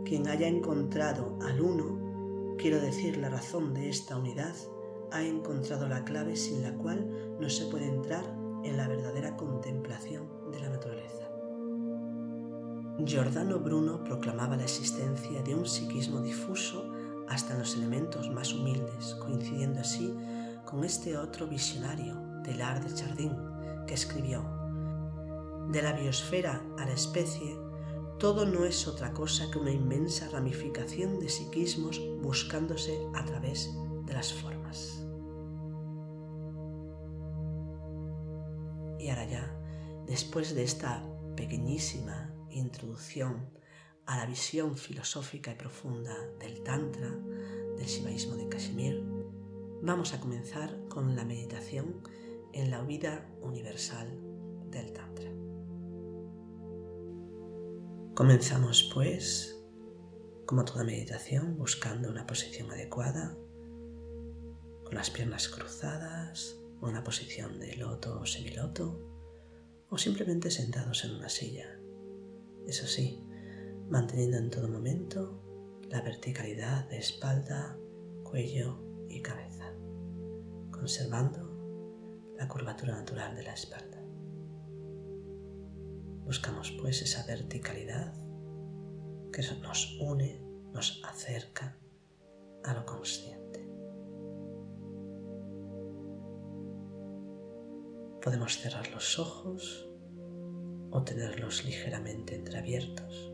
Quien 0.06 0.28
haya 0.28 0.48
encontrado 0.48 1.38
al 1.42 1.62
uno 1.62 2.12
Quiero 2.62 2.80
decir, 2.80 3.18
la 3.18 3.30
razón 3.30 3.74
de 3.74 3.90
esta 3.90 4.16
unidad 4.16 4.54
ha 5.12 5.24
encontrado 5.24 5.88
la 5.88 6.06
clave 6.06 6.36
sin 6.36 6.62
la 6.62 6.76
cual 6.76 7.10
no 7.40 7.50
se 7.50 7.66
puede 7.66 7.88
entrar 7.88 8.24
en 8.64 8.78
la 8.78 8.88
verdadera 8.88 9.36
contemplación 9.36 10.30
de 10.52 10.60
la 10.60 10.70
naturaleza. 10.70 11.28
Giordano 13.04 13.60
Bruno 13.62 14.04
proclamaba 14.04 14.58
la 14.58 14.64
existencia 14.66 15.42
de 15.42 15.56
un 15.56 15.66
psiquismo 15.66 16.22
difuso 16.22 16.86
hasta 17.28 17.54
en 17.54 17.60
los 17.62 17.76
elementos 17.76 18.30
más 18.30 18.54
humildes, 18.54 19.16
coincidiendo 19.16 19.80
así 19.80 20.16
con 20.72 20.86
este 20.86 21.18
otro 21.18 21.48
visionario, 21.48 22.16
Teilhard 22.46 22.86
de 22.86 22.96
Chardin, 22.96 23.36
que 23.86 23.94
escribió, 23.94 24.42
De 25.70 25.82
la 25.82 25.92
biosfera 25.92 26.64
a 26.80 26.86
la 26.86 26.94
especie, 26.94 27.58
todo 28.18 28.46
no 28.46 28.64
es 28.64 28.88
otra 28.88 29.14
cosa 29.14 29.52
que 29.52 29.60
una 29.60 29.72
inmensa 29.72 30.30
ramificación 30.30 31.20
de 31.20 31.28
psiquismos 31.28 32.00
buscándose 32.22 32.98
a 33.14 33.26
través 33.26 33.70
de 34.06 34.14
las 34.14 34.32
formas. 34.32 35.06
Y 38.98 39.10
ahora 39.10 39.26
ya, 39.26 39.54
después 40.08 40.56
de 40.56 40.64
esta 40.64 41.04
pequeñísima 41.36 42.34
introducción 42.50 43.50
a 44.06 44.18
la 44.18 44.26
visión 44.26 44.78
filosófica 44.78 45.52
y 45.52 45.56
profunda 45.56 46.16
del 46.40 46.64
Tantra, 46.64 47.10
del 47.76 47.86
Shivaísmo 47.86 48.36
de 48.36 48.48
Kashmir, 48.48 49.11
vamos 49.82 50.14
a 50.14 50.20
comenzar 50.20 50.88
con 50.90 51.16
la 51.16 51.26
meditación 51.26 52.02
en 52.54 52.70
la 52.70 52.82
vida 52.84 53.28
universal 53.42 54.08
del 54.70 54.94
Tantra. 54.94 55.32
Comenzamos 58.14 58.92
pues, 58.94 59.60
como 60.46 60.66
toda 60.66 60.84
meditación, 60.84 61.58
buscando 61.58 62.10
una 62.10 62.28
posición 62.28 62.70
adecuada, 62.72 63.38
con 64.84 64.96
las 64.96 65.10
piernas 65.10 65.48
cruzadas, 65.48 66.60
una 66.82 67.04
posición 67.04 67.60
de 67.60 67.76
loto 67.76 68.20
o 68.20 68.26
semiloto, 68.26 69.08
o 69.90 69.98
simplemente 69.98 70.52
sentados 70.52 71.04
en 71.06 71.16
una 71.16 71.30
silla. 71.30 71.80
Eso 72.68 72.86
sí, 72.88 73.24
manteniendo 73.90 74.38
en 74.38 74.50
todo 74.50 74.68
momento 74.68 75.42
la 75.90 76.02
verticalidad 76.02 76.88
de 76.90 76.98
espalda, 76.98 77.78
cuello 78.24 78.78
y 79.10 79.22
cabeza, 79.22 79.51
conservando 80.82 82.34
la 82.40 82.48
curvatura 82.48 82.96
natural 82.96 83.36
de 83.36 83.44
la 83.44 83.54
espalda. 83.54 84.02
Buscamos 86.26 86.72
pues 86.82 87.04
esa 87.04 87.24
verticalidad 87.28 88.16
que 89.32 89.44
nos 89.62 90.00
une, 90.00 90.42
nos 90.74 91.00
acerca 91.08 91.78
a 92.64 92.74
lo 92.74 92.84
consciente. 92.88 93.64
Podemos 98.24 98.58
cerrar 98.58 98.90
los 98.90 99.20
ojos 99.20 99.88
o 100.90 101.04
tenerlos 101.04 101.64
ligeramente 101.64 102.34
entreabiertos 102.34 103.32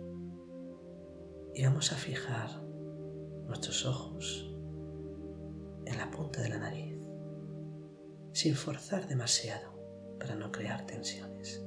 y 1.53 1.63
vamos 1.63 1.93
a 1.93 1.95
fijar 1.95 2.61
nuestros 3.45 3.85
ojos 3.85 4.53
en 5.85 5.97
la 5.97 6.11
punta 6.11 6.41
de 6.41 6.49
la 6.49 6.57
nariz 6.57 6.96
sin 8.37 8.53
forzar 8.53 9.07
demasiado 9.07 9.71
para 10.19 10.35
no 10.35 10.51
crear 10.51 10.85
tensiones. 10.85 11.65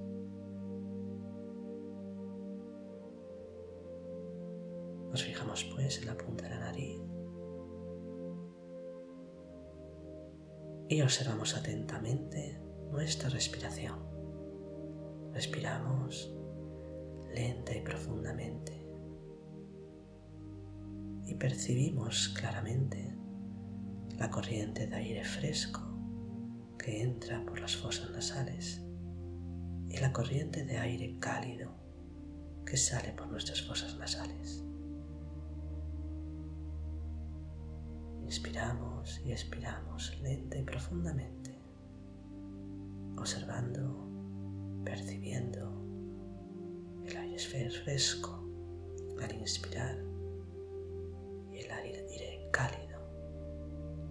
Nos 5.10 5.24
fijamos 5.24 5.64
pues 5.74 5.98
en 5.98 6.06
la 6.06 6.16
punta 6.16 6.44
de 6.44 6.50
la 6.50 6.60
nariz 6.60 7.00
y 10.88 11.02
observamos 11.02 11.56
atentamente 11.56 12.62
nuestra 12.92 13.30
respiración. 13.30 13.98
Respiramos 15.32 16.32
lenta 17.34 17.74
y 17.74 17.80
profundamente 17.80 18.88
y 21.26 21.34
percibimos 21.34 22.28
claramente 22.28 23.18
la 24.16 24.30
corriente 24.30 24.86
de 24.86 24.94
aire 24.94 25.24
fresco 25.24 25.89
que 26.82 27.02
entra 27.02 27.44
por 27.44 27.60
las 27.60 27.76
fosas 27.76 28.10
nasales 28.10 28.80
y 29.88 29.98
la 29.98 30.12
corriente 30.12 30.64
de 30.64 30.78
aire 30.78 31.16
cálido 31.18 31.70
que 32.64 32.76
sale 32.76 33.12
por 33.12 33.28
nuestras 33.28 33.62
fosas 33.62 33.98
nasales. 33.98 34.64
Inspiramos 38.22 39.20
y 39.26 39.32
expiramos 39.32 40.18
lenta 40.22 40.56
y 40.56 40.62
profundamente, 40.62 41.58
observando, 43.18 44.08
percibiendo 44.84 45.84
el 47.04 47.16
aire 47.16 47.70
fresco 47.70 48.42
al 49.20 49.34
inspirar 49.34 49.98
y 51.50 51.58
el 51.58 51.70
aire 51.70 52.48
cálido 52.52 53.00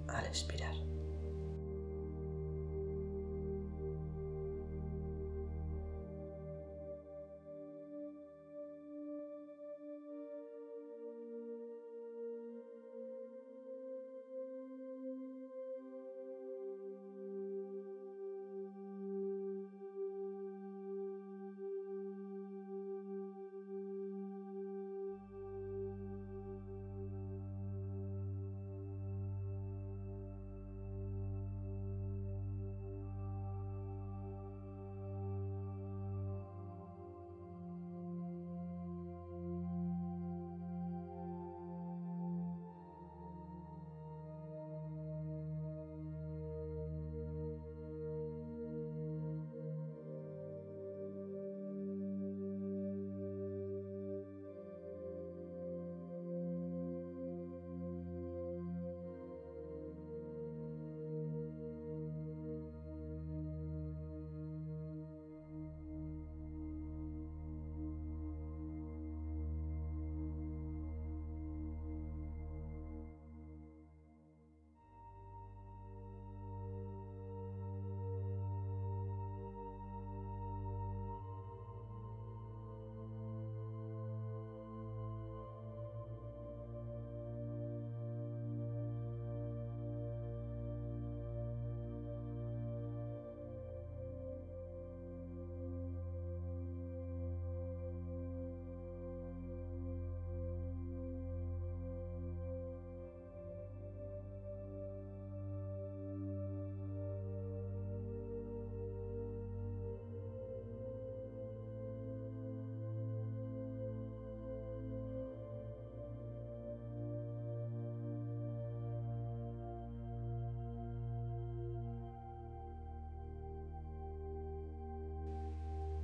al 0.08 0.26
expirar. 0.26 0.89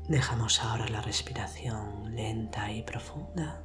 Dejamos 0.08 0.64
ahora 0.64 0.88
la 0.88 1.02
respiración 1.02 2.16
lenta 2.16 2.72
y 2.72 2.84
profunda 2.84 3.64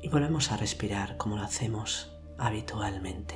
y 0.00 0.08
volvemos 0.08 0.52
a 0.52 0.56
respirar 0.56 1.16
como 1.16 1.36
lo 1.36 1.42
hacemos 1.42 2.16
habitualmente. 2.38 3.34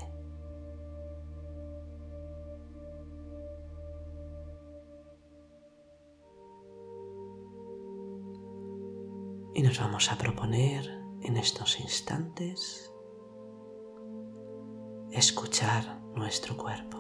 Y 9.55 9.63
nos 9.63 9.81
vamos 9.81 10.13
a 10.13 10.17
proponer 10.17 10.89
en 11.23 11.37
estos 11.37 11.81
instantes 11.81 12.95
escuchar 15.11 16.01
nuestro 16.15 16.57
cuerpo, 16.57 16.99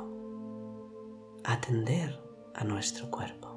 atender 1.45 2.21
a 2.57 2.65
nuestro 2.65 3.09
cuerpo. 3.13 3.50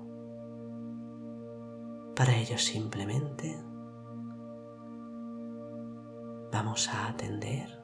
Para 2.15 2.36
ello 2.36 2.60
simplemente 2.60 3.60
vamos 6.52 6.88
a 6.89 7.08
atender 7.08 7.84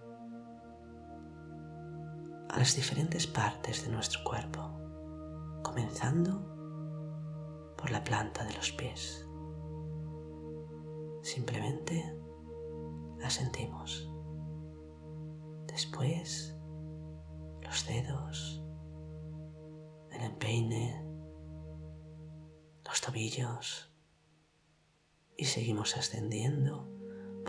a 2.50 2.60
las 2.60 2.76
diferentes 2.76 3.26
partes 3.26 3.84
de 3.84 3.92
nuestro 3.92 4.24
cuerpo, 4.24 4.62
comenzando 5.64 6.46
por 7.76 7.90
la 7.90 8.04
planta 8.04 8.44
de 8.44 8.54
los 8.54 8.72
pies. 8.72 9.28
Simplemente 11.24 12.16
la 13.18 13.32
sentimos. 13.32 14.14
Después 15.66 16.56
los 17.64 17.88
dedos, 17.88 18.64
el 20.12 20.22
empeine, 20.22 21.04
los 22.86 23.02
tobillos 23.02 23.89
y 25.40 25.46
seguimos 25.46 25.96
ascendiendo 25.96 26.86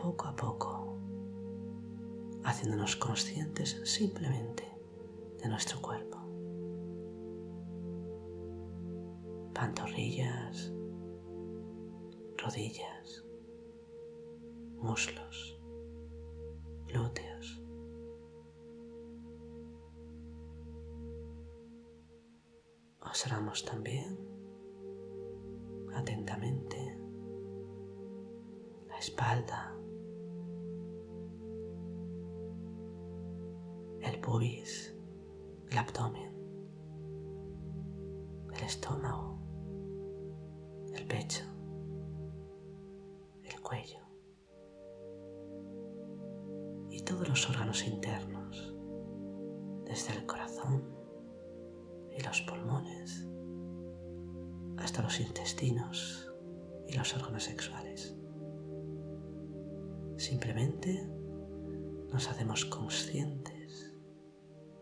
poco 0.00 0.28
a 0.28 0.36
poco, 0.36 0.96
haciéndonos 2.44 2.94
conscientes 2.94 3.80
simplemente 3.84 4.62
de 5.42 5.48
nuestro 5.48 5.82
cuerpo. 5.82 6.18
Pantorrillas, 9.52 10.72
rodillas, 12.38 13.24
muslos, 14.76 15.60
glúteos. 16.86 17.60
Observamos 23.00 23.64
también 23.64 24.16
atentamente 25.92 26.99
espalda, 29.00 29.74
el 34.02 34.20
pubis, 34.20 34.94
el 35.70 35.78
abdomen, 35.78 36.30
el 38.54 38.62
estómago, 38.62 39.38
el 40.94 41.06
pecho, 41.06 41.44
el 43.42 43.60
cuello 43.62 44.00
y 46.90 47.02
todos 47.02 47.26
los 47.26 47.48
órganos 47.48 47.86
internos, 47.86 48.76
desde 49.86 50.12
el 50.12 50.26
corazón 50.26 50.84
y 52.10 52.22
los 52.22 52.42
pulmones 52.42 53.26
hasta 54.76 55.00
los 55.00 55.20
intestinos 55.20 56.30
y 56.86 56.96
los 56.96 57.14
órganos 57.14 57.44
sexuales. 57.44 58.19
Simplemente 60.20 61.02
nos 62.12 62.28
hacemos 62.28 62.66
conscientes 62.66 63.90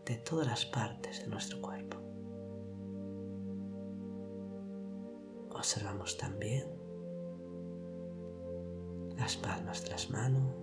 de 0.05 0.17
todas 0.17 0.45
las 0.45 0.65
partes 0.65 1.21
de 1.21 1.27
nuestro 1.29 1.61
cuerpo. 1.61 1.97
Observamos 5.51 6.17
también 6.17 6.67
las 9.17 9.37
palmas 9.37 9.81
de 9.85 9.91
las 9.91 10.09
manos, 10.09 10.53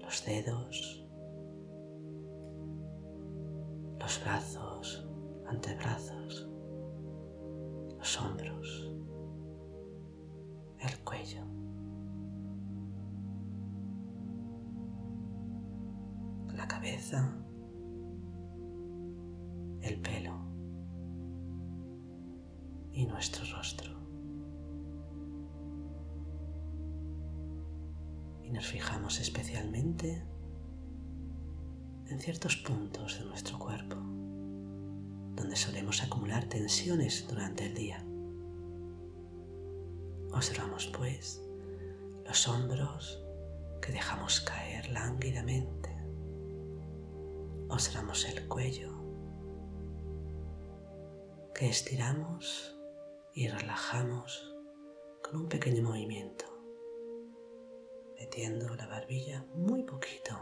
los 0.00 0.26
dedos, 0.26 1.08
los 3.98 4.20
brazos, 4.22 5.08
antebrazos, 5.46 6.46
los 7.96 8.20
hombros, 8.20 8.92
el 10.78 11.04
cuello. 11.04 11.65
El 19.80 20.00
pelo 20.00 20.34
y 22.92 23.06
nuestro 23.06 23.44
rostro. 23.56 23.94
Y 28.42 28.50
nos 28.50 28.66
fijamos 28.66 29.20
especialmente 29.20 30.24
en 32.08 32.20
ciertos 32.20 32.56
puntos 32.56 33.18
de 33.18 33.24
nuestro 33.26 33.58
cuerpo 33.58 33.96
donde 35.36 35.54
solemos 35.54 36.02
acumular 36.02 36.44
tensiones 36.44 37.26
durante 37.28 37.66
el 37.66 37.74
día. 37.74 38.02
Observamos 40.32 40.86
pues 40.88 41.42
los 42.24 42.48
hombros 42.48 43.22
que 43.80 43.92
dejamos 43.92 44.40
caer 44.40 44.90
lánguidamente. 44.90 45.85
Observamos 47.76 48.24
el 48.24 48.48
cuello 48.48 48.90
que 51.54 51.68
estiramos 51.68 52.74
y 53.34 53.48
relajamos 53.48 54.56
con 55.22 55.42
un 55.42 55.48
pequeño 55.50 55.82
movimiento, 55.82 56.46
metiendo 58.18 58.74
la 58.76 58.86
barbilla 58.86 59.44
muy 59.54 59.82
poquito 59.82 60.32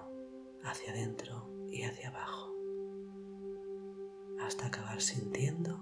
hacia 0.62 0.92
adentro 0.92 1.50
y 1.66 1.82
hacia 1.82 2.10
abajo 2.10 2.54
hasta 4.38 4.66
acabar 4.66 5.00
sintiendo 5.00 5.80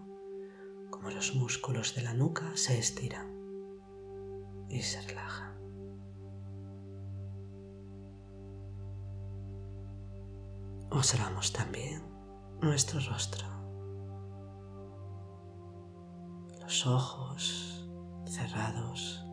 como 0.89 1.11
los 1.11 1.35
músculos 1.35 1.95
de 1.95 2.01
la 2.01 2.15
nuca 2.15 2.53
se 2.55 2.79
estiran 2.79 3.29
y 4.71 4.81
se 4.81 5.03
relajan. 5.03 5.52
Observamos 10.95 11.55
también 11.55 12.03
nuestro 12.61 13.01
rostro, 13.01 13.47
los 16.61 16.87
ojos 16.87 17.89
cerrados, 18.27 19.25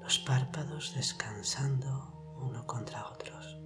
los 0.00 0.18
párpados 0.20 0.94
descansando 0.96 2.34
uno 2.40 2.66
contra 2.66 3.06
otros, 3.08 3.60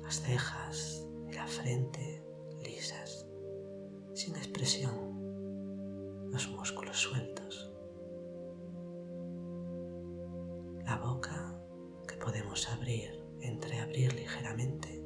las 0.00 0.20
cejas 0.20 1.04
y 1.28 1.32
la 1.32 1.46
frente 1.48 2.24
lisas, 2.62 3.26
sin 4.14 4.36
expresión, 4.36 6.30
los 6.30 6.48
músculos 6.50 6.96
sueltos. 6.96 7.74
La 10.84 10.98
boca 10.98 11.60
que 12.06 12.16
podemos 12.16 12.70
abrir, 12.70 13.20
entreabrir 13.40 14.12
ligeramente, 14.14 14.99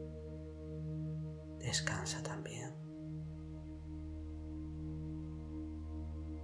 descansa 1.74 2.22
también. 2.22 2.72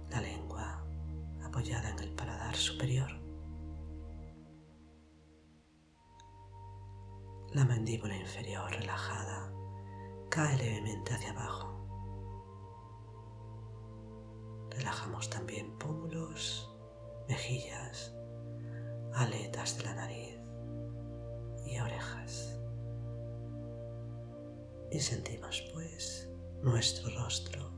La 0.09 0.19
lengua 0.19 0.85
apoyada 1.41 1.89
en 1.89 1.99
el 1.99 2.13
paladar 2.15 2.53
superior. 2.53 3.09
La 7.53 7.63
mandíbula 7.63 8.17
inferior 8.17 8.69
relajada 8.71 9.53
cae 10.29 10.57
levemente 10.57 11.13
hacia 11.13 11.31
abajo. 11.31 11.87
Relajamos 14.71 15.29
también 15.29 15.77
pómulos, 15.77 16.69
mejillas, 17.29 18.13
aletas 19.13 19.77
de 19.77 19.83
la 19.85 19.95
nariz 19.95 20.37
y 21.65 21.79
orejas. 21.79 22.60
Y 24.91 24.99
sentimos 24.99 25.63
pues 25.73 26.29
nuestro 26.61 27.09
rostro 27.23 27.71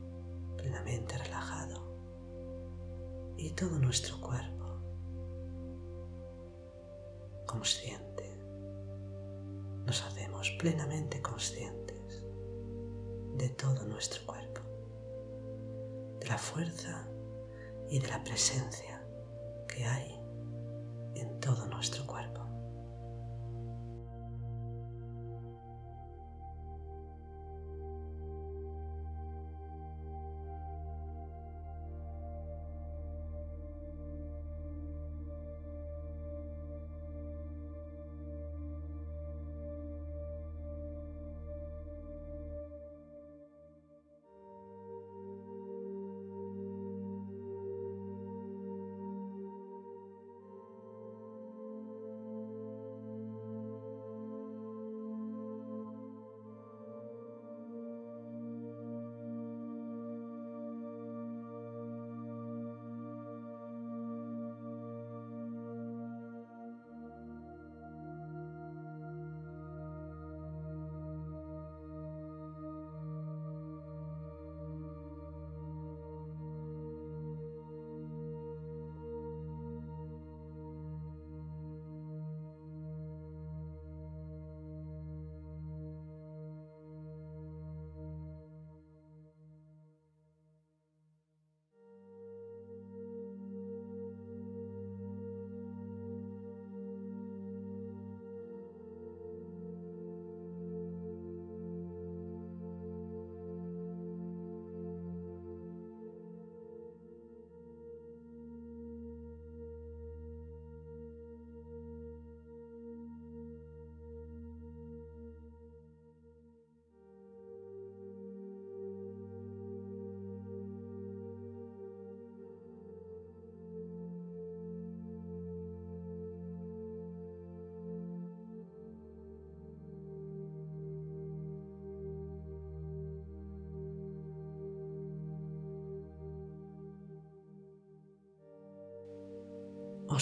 plenamente 0.56 1.16
relajado 1.16 1.94
y 3.36 3.50
todo 3.50 3.78
nuestro 3.78 4.20
cuerpo 4.20 4.54
consciente. 7.46 8.36
Nos 9.86 10.02
hacemos 10.02 10.50
plenamente 10.58 11.22
conscientes 11.22 12.24
de 13.36 13.48
todo 13.50 13.84
nuestro 13.86 14.26
cuerpo, 14.26 14.60
de 16.20 16.26
la 16.26 16.38
fuerza 16.38 17.08
y 17.88 18.00
de 18.00 18.08
la 18.08 18.24
presencia 18.24 19.06
que 19.68 19.84
hay 19.84 20.20
en 21.14 21.38
todo 21.40 21.66
nuestro 21.66 22.06
cuerpo. 22.06 22.33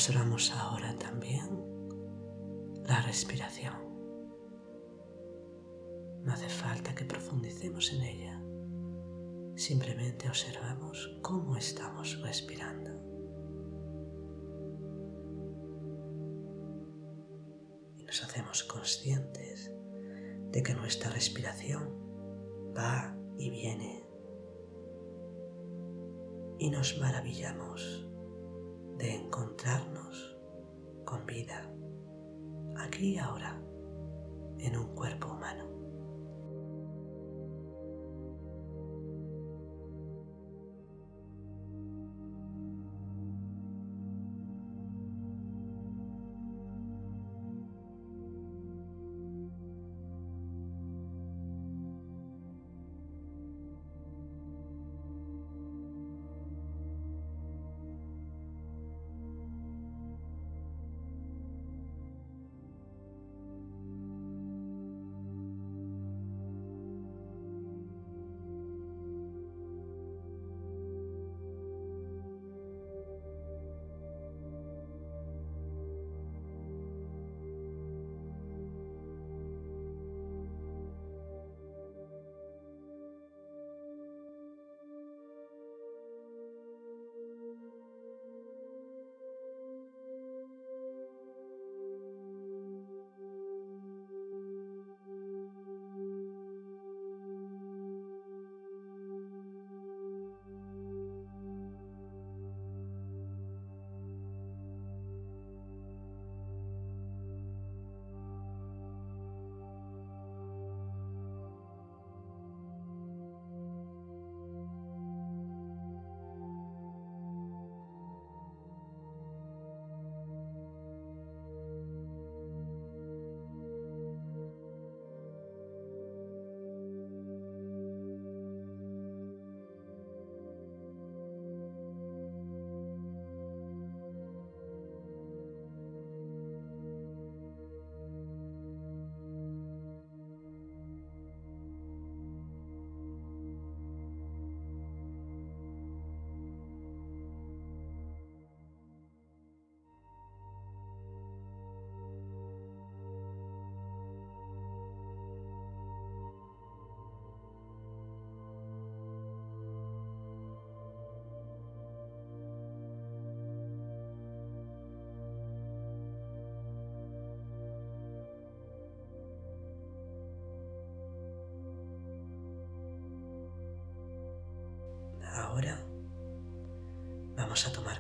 Observamos 0.03 0.51
ahora 0.51 0.99
también 0.99 1.49
la 2.89 3.03
respiración. 3.03 3.73
No 6.25 6.33
hace 6.33 6.49
falta 6.49 6.93
que 6.93 7.05
profundicemos 7.05 7.93
en 7.93 8.03
ella. 8.03 8.43
Simplemente 9.55 10.29
observamos 10.29 11.21
cómo 11.23 11.57
estamos 11.57 12.21
respirando. 12.21 12.91
Y 17.97 18.03
nos 18.03 18.25
hacemos 18.25 18.65
conscientes 18.65 19.73
de 20.51 20.65
que 20.65 20.75
nuestra 20.75 21.11
respiración 21.11 21.97
va 22.77 23.17
y 23.39 23.51
viene. 23.51 24.05
Y 26.59 26.71
nos 26.71 26.99
maravillamos 26.99 28.02
de 29.03 29.17
encontrarnos 29.17 30.39
con 31.05 31.27
vida 31.27 31.69
aquí 32.77 33.15
y 33.15 33.19
ahora 33.19 33.61
en 34.61 34.77
un 34.77 34.95
cuerpo 34.95 35.33
humano. 35.33 35.72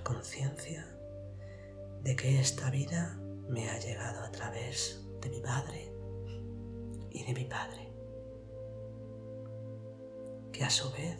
Conciencia 0.02 0.86
de 2.02 2.16
que 2.16 2.40
esta 2.40 2.70
vida 2.70 3.18
me 3.48 3.68
ha 3.68 3.78
llegado 3.78 4.24
a 4.24 4.30
través 4.30 5.06
de 5.20 5.30
mi 5.30 5.40
madre 5.40 5.92
y 7.10 7.24
de 7.24 7.34
mi 7.34 7.44
padre, 7.44 7.92
que 10.52 10.64
a 10.64 10.70
su 10.70 10.90
vez 10.92 11.18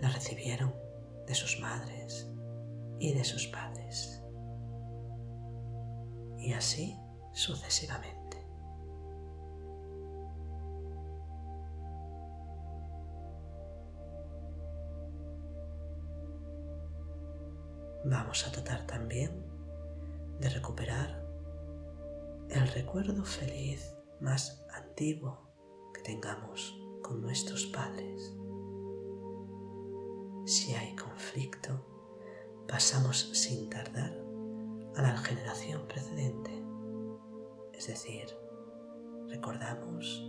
la 0.00 0.10
recibieron 0.10 0.74
de 1.26 1.34
sus 1.34 1.60
madres 1.60 2.30
y 2.98 3.12
de 3.12 3.24
sus 3.24 3.46
padres, 3.48 4.22
y 6.38 6.52
así 6.52 6.96
sucesivamente. 7.32 8.17
Vamos 18.08 18.46
a 18.46 18.52
tratar 18.52 18.86
también 18.86 19.44
de 20.40 20.48
recuperar 20.48 21.26
el 22.48 22.66
recuerdo 22.68 23.24
feliz 23.24 23.94
más 24.20 24.64
antiguo 24.72 25.38
que 25.92 26.00
tengamos 26.00 26.80
con 27.02 27.20
nuestros 27.20 27.66
padres. 27.66 28.34
Si 30.46 30.74
hay 30.74 30.96
conflicto, 30.96 31.84
pasamos 32.66 33.30
sin 33.32 33.68
tardar 33.68 34.16
a 34.96 35.02
la 35.02 35.16
generación 35.18 35.86
precedente, 35.86 36.64
es 37.74 37.86
decir, 37.86 38.26
recordamos 39.28 40.24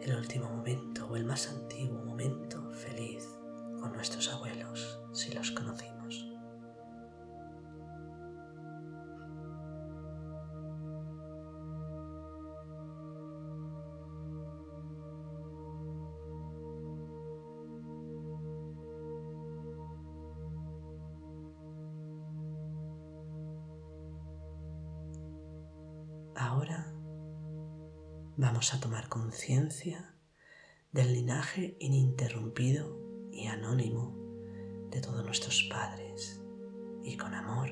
el 0.00 0.14
último 0.16 0.48
momento 0.48 1.08
o 1.08 1.16
el 1.16 1.24
más 1.24 1.48
antiguo 1.48 2.04
momento 2.04 2.70
feliz 2.72 3.28
con 3.80 3.92
nuestros 3.92 4.32
abuelos, 4.32 5.00
si 5.12 5.32
los 5.32 5.50
conocimos. 5.50 6.01
Vamos 28.62 28.74
a 28.74 28.80
tomar 28.80 29.08
conciencia 29.08 30.14
del 30.92 31.14
linaje 31.14 31.76
ininterrumpido 31.80 32.96
y 33.32 33.48
anónimo 33.48 34.14
de 34.88 35.00
todos 35.00 35.24
nuestros 35.24 35.64
padres 35.64 36.40
y 37.02 37.16
con 37.16 37.34
amor 37.34 37.70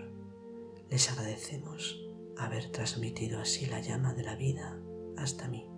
les 0.90 1.08
agradecemos 1.12 1.96
haber 2.36 2.72
transmitido 2.72 3.40
así 3.40 3.66
la 3.66 3.78
llama 3.78 4.14
de 4.14 4.24
la 4.24 4.34
vida 4.34 4.80
hasta 5.16 5.46
mí. 5.46 5.70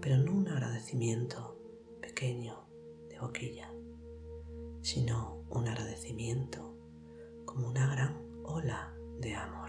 Pero 0.00 0.16
no 0.16 0.32
un 0.32 0.48
agradecimiento 0.48 1.56
pequeño 2.02 2.66
de 3.08 3.20
boquilla, 3.20 3.72
sino 4.82 5.44
un 5.48 5.68
agradecimiento 5.68 6.76
como 7.44 7.68
una 7.68 7.86
gran 7.86 8.20
ola 8.42 8.96
de 9.20 9.36
amor. 9.36 9.63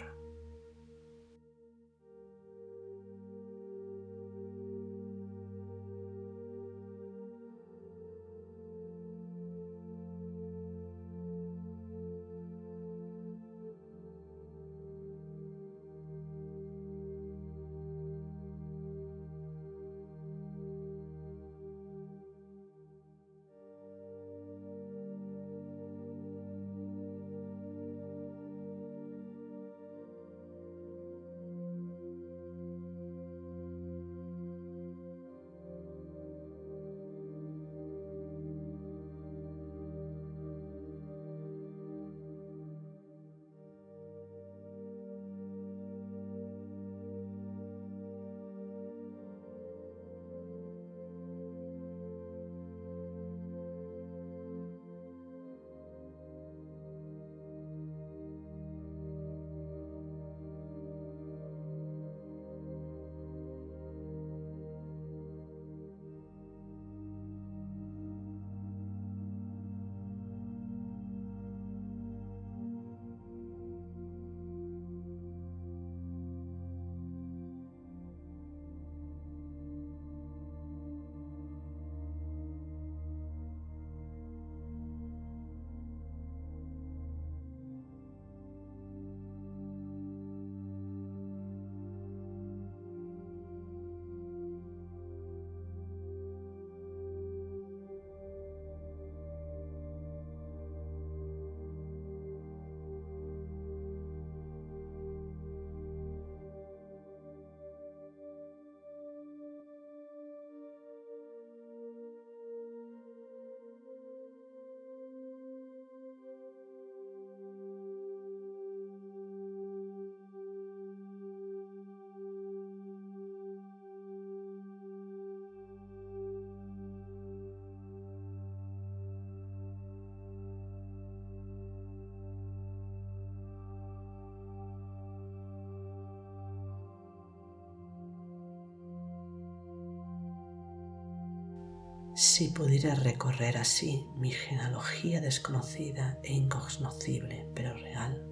Si 142.17 142.47
pudiera 142.47 142.95
recorrer 142.95 143.57
así 143.57 144.07
mi 144.15 144.31
genealogía 144.31 145.19
desconocida 145.19 146.17
e 146.23 146.31
incognoscible, 146.31 147.45
pero 147.53 147.73
real, 147.73 148.25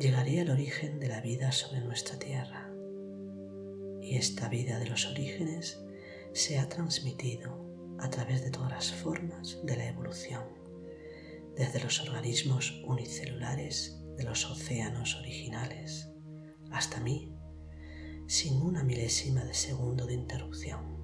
llegaría 0.00 0.40
al 0.40 0.48
origen 0.48 0.98
de 0.98 1.08
la 1.08 1.20
vida 1.20 1.52
sobre 1.52 1.82
nuestra 1.82 2.18
tierra. 2.18 2.70
Y 4.00 4.16
esta 4.16 4.48
vida 4.48 4.78
de 4.78 4.86
los 4.86 5.04
orígenes 5.04 5.78
se 6.32 6.58
ha 6.58 6.70
transmitido 6.70 7.66
a 7.98 8.08
través 8.08 8.42
de 8.42 8.50
todas 8.50 8.70
las 8.70 8.92
formas 8.92 9.58
de 9.62 9.76
la 9.76 9.88
evolución, 9.88 10.44
desde 11.54 11.80
los 11.80 12.00
organismos 12.00 12.82
unicelulares 12.86 14.00
de 14.16 14.24
los 14.24 14.50
océanos 14.50 15.16
originales 15.16 16.08
hasta 16.70 16.98
mí, 17.00 17.30
sin 18.26 18.62
una 18.62 18.82
milésima 18.84 19.44
de 19.44 19.52
segundo 19.52 20.06
de 20.06 20.14
interrupción. 20.14 20.95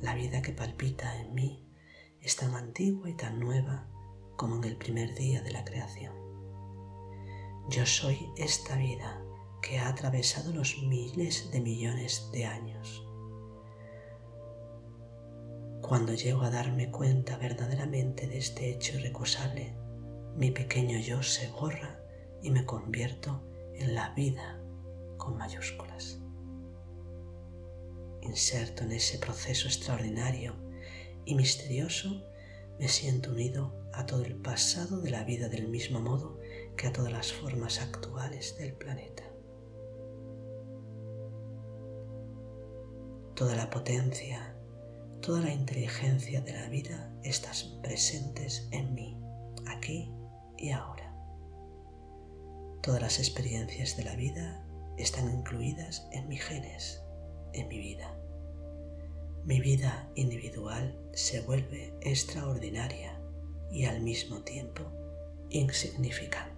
La 0.00 0.14
vida 0.14 0.40
que 0.40 0.52
palpita 0.52 1.20
en 1.20 1.34
mí 1.34 1.68
es 2.22 2.36
tan 2.36 2.54
antigua 2.54 3.10
y 3.10 3.14
tan 3.14 3.38
nueva 3.38 3.86
como 4.36 4.56
en 4.56 4.64
el 4.64 4.76
primer 4.76 5.14
día 5.14 5.42
de 5.42 5.50
la 5.50 5.62
creación. 5.62 6.14
Yo 7.68 7.84
soy 7.84 8.18
esta 8.38 8.76
vida 8.76 9.22
que 9.60 9.78
ha 9.78 9.88
atravesado 9.88 10.54
los 10.54 10.82
miles 10.82 11.50
de 11.50 11.60
millones 11.60 12.30
de 12.32 12.46
años. 12.46 13.06
Cuando 15.82 16.14
llego 16.14 16.42
a 16.42 16.50
darme 16.50 16.90
cuenta 16.90 17.36
verdaderamente 17.36 18.26
de 18.26 18.38
este 18.38 18.70
hecho 18.70 18.96
irrecusable, 18.96 19.76
mi 20.34 20.50
pequeño 20.50 20.98
yo 20.98 21.22
se 21.22 21.50
borra 21.50 22.00
y 22.42 22.50
me 22.50 22.64
convierto 22.64 23.42
en 23.74 23.94
la 23.94 24.14
vida 24.14 24.62
con 25.18 25.36
mayúsculas 25.36 26.19
inserto 28.22 28.84
en 28.84 28.92
ese 28.92 29.18
proceso 29.18 29.68
extraordinario 29.68 30.54
y 31.24 31.34
misterioso, 31.34 32.26
me 32.78 32.88
siento 32.88 33.32
unido 33.32 33.74
a 33.92 34.06
todo 34.06 34.24
el 34.24 34.36
pasado 34.36 35.00
de 35.00 35.10
la 35.10 35.24
vida 35.24 35.48
del 35.48 35.68
mismo 35.68 36.00
modo 36.00 36.38
que 36.76 36.86
a 36.86 36.92
todas 36.92 37.12
las 37.12 37.32
formas 37.32 37.80
actuales 37.80 38.56
del 38.56 38.74
planeta. 38.74 39.24
Toda 43.34 43.56
la 43.56 43.70
potencia, 43.70 44.54
toda 45.20 45.40
la 45.40 45.52
inteligencia 45.52 46.40
de 46.40 46.52
la 46.52 46.68
vida 46.68 47.12
están 47.22 47.54
presentes 47.82 48.68
en 48.70 48.94
mí, 48.94 49.18
aquí 49.66 50.12
y 50.56 50.70
ahora. 50.70 51.14
Todas 52.82 53.02
las 53.02 53.18
experiencias 53.18 53.96
de 53.96 54.04
la 54.04 54.14
vida 54.14 54.66
están 54.96 55.30
incluidas 55.30 56.06
en 56.12 56.28
mis 56.28 56.42
genes 56.42 56.99
en 57.52 57.68
mi 57.68 57.78
vida. 57.78 58.16
Mi 59.44 59.60
vida 59.60 60.08
individual 60.14 60.98
se 61.12 61.40
vuelve 61.40 61.92
extraordinaria 62.02 63.20
y 63.70 63.84
al 63.84 64.00
mismo 64.00 64.42
tiempo 64.42 64.82
insignificante. 65.50 66.49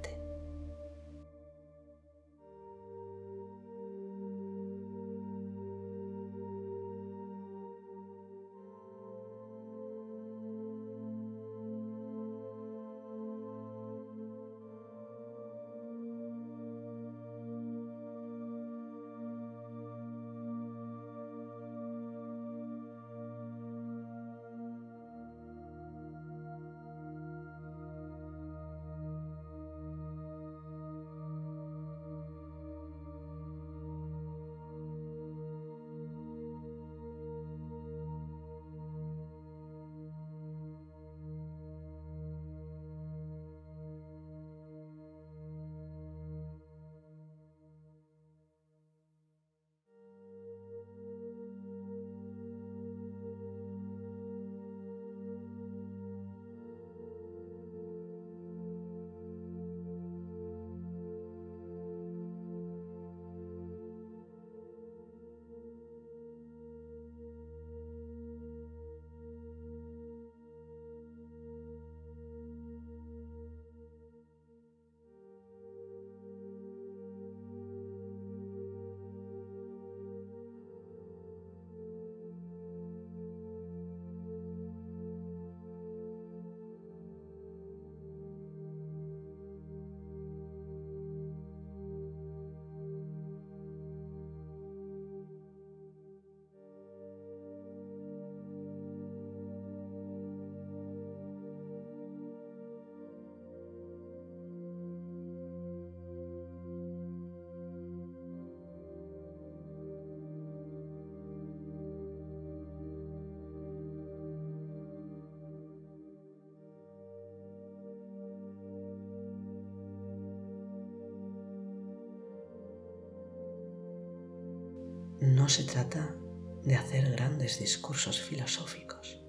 Se 125.53 125.65
trata 125.65 126.17
de 126.65 126.77
hacer 126.77 127.11
grandes 127.11 127.59
discursos 127.59 128.23
filosóficos, 128.23 129.21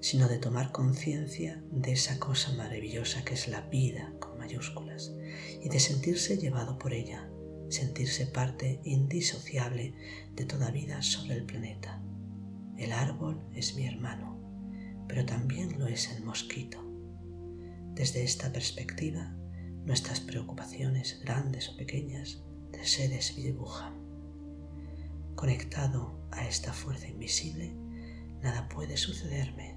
sino 0.00 0.28
de 0.28 0.38
tomar 0.38 0.70
conciencia 0.70 1.60
de 1.72 1.90
esa 1.90 2.20
cosa 2.20 2.52
maravillosa 2.52 3.24
que 3.24 3.34
es 3.34 3.48
la 3.48 3.62
vida 3.62 4.12
con 4.20 4.38
mayúsculas 4.38 5.12
y 5.60 5.68
de 5.68 5.80
sentirse 5.80 6.38
llevado 6.38 6.78
por 6.78 6.92
ella, 6.92 7.28
sentirse 7.68 8.28
parte 8.28 8.80
indisociable 8.84 9.92
de 10.36 10.44
toda 10.44 10.70
vida 10.70 11.02
sobre 11.02 11.34
el 11.34 11.46
planeta. 11.46 12.00
El 12.78 12.92
árbol 12.92 13.42
es 13.52 13.74
mi 13.74 13.88
hermano, 13.88 14.38
pero 15.08 15.26
también 15.26 15.80
lo 15.80 15.88
es 15.88 16.12
el 16.12 16.22
mosquito. 16.22 16.78
Desde 17.92 18.22
esta 18.22 18.52
perspectiva, 18.52 19.36
nuestras 19.84 20.20
preocupaciones, 20.20 21.20
grandes 21.24 21.70
o 21.70 21.76
pequeñas, 21.76 22.44
se 22.84 23.08
desdibujan. 23.08 23.95
Conectado 25.36 26.18
a 26.32 26.48
esta 26.48 26.72
fuerza 26.72 27.08
invisible, 27.08 27.74
nada 28.42 28.68
puede 28.68 28.96
sucederme 28.96 29.76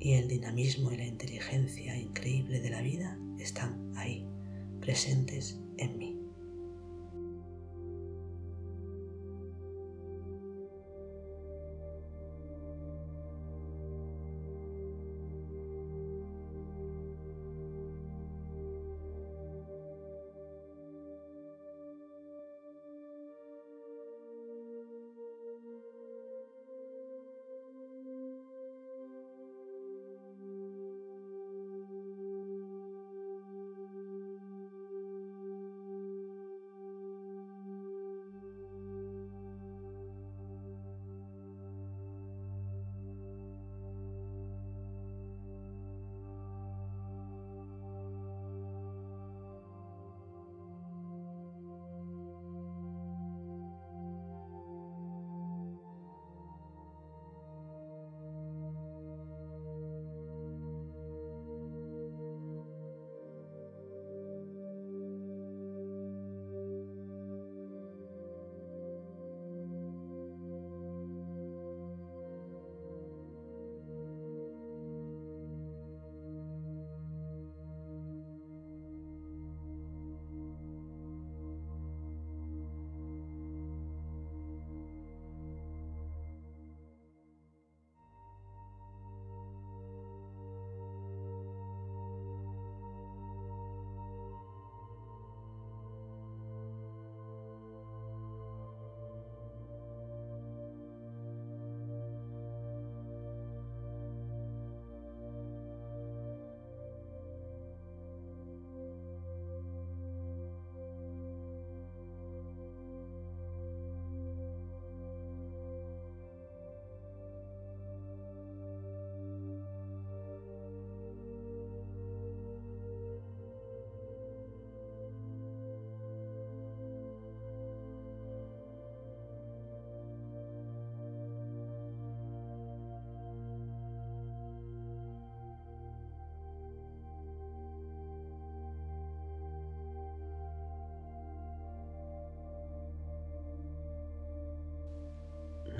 y 0.00 0.14
el 0.14 0.26
dinamismo 0.26 0.90
y 0.90 0.96
la 0.96 1.04
inteligencia 1.04 1.96
increíble 1.96 2.60
de 2.60 2.70
la 2.70 2.80
vida 2.80 3.18
están 3.38 3.92
ahí, 3.96 4.26
presentes 4.80 5.60
en 5.76 5.98
mí. 5.98 6.15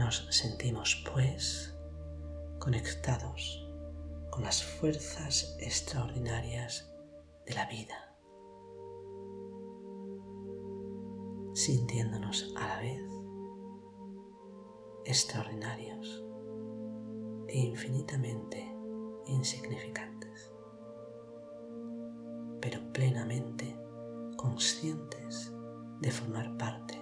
Nos 0.07 0.25
sentimos 0.31 1.05
pues 1.13 1.77
conectados 2.61 3.69
con 4.31 4.45
las 4.45 4.63
fuerzas 4.63 5.57
extraordinarias 5.59 6.95
de 7.45 7.55
la 7.55 7.67
vida, 7.67 8.17
sintiéndonos 11.55 12.55
a 12.57 12.69
la 12.69 12.79
vez 12.79 13.03
extraordinarios 15.07 16.25
e 17.49 17.59
infinitamente 17.59 18.65
insignificantes, 19.27 20.53
pero 22.61 22.93
plenamente 22.93 23.77
conscientes 24.37 25.53
de 26.01 26.13
formar 26.13 26.57
parte 26.57 26.96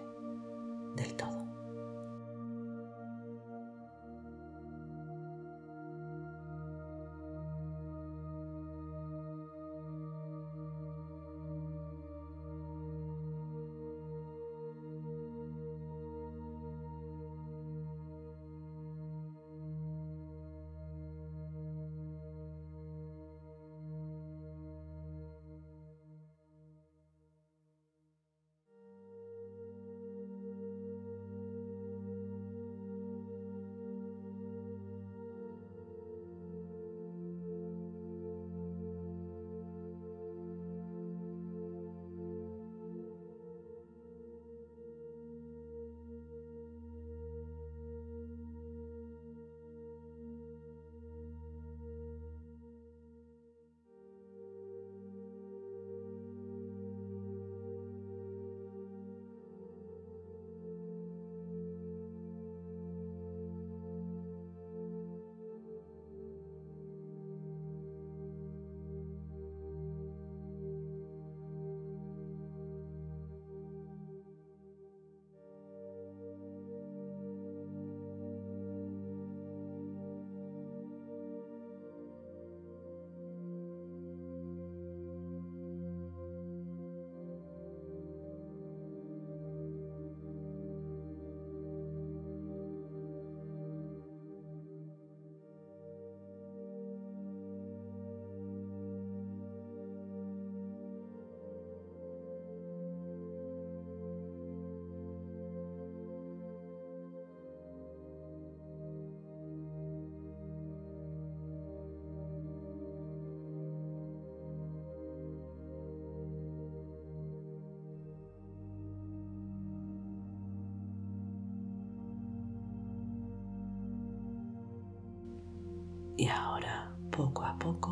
poco 127.16 127.44
a 127.44 127.56
poco, 127.56 127.90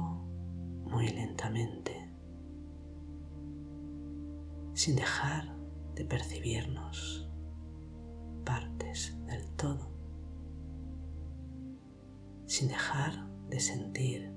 muy 0.84 1.06
lentamente, 1.08 2.10
sin 4.74 4.96
dejar 4.96 5.56
de 5.94 6.04
percibirnos 6.04 7.30
partes 8.44 9.16
del 9.26 9.48
todo, 9.52 9.92
sin 12.46 12.66
dejar 12.66 13.28
de 13.48 13.60
sentir 13.60 14.34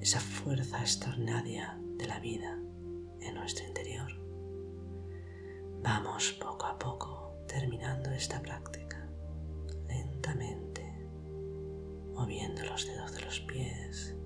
esa 0.00 0.20
fuerza 0.20 0.80
extraordinaria 0.80 1.76
de 1.96 2.06
la 2.06 2.20
vida 2.20 2.56
en 3.20 3.34
nuestro 3.34 3.66
interior. 3.66 4.12
Vamos 5.82 6.32
poco 6.40 6.66
a 6.66 6.78
poco 6.78 7.34
terminando 7.48 8.10
esta 8.10 8.40
práctica 8.40 8.83
los 12.74 12.86
dedos 12.88 13.12
de 13.12 13.20
los 13.20 13.38
pies, 13.38 14.16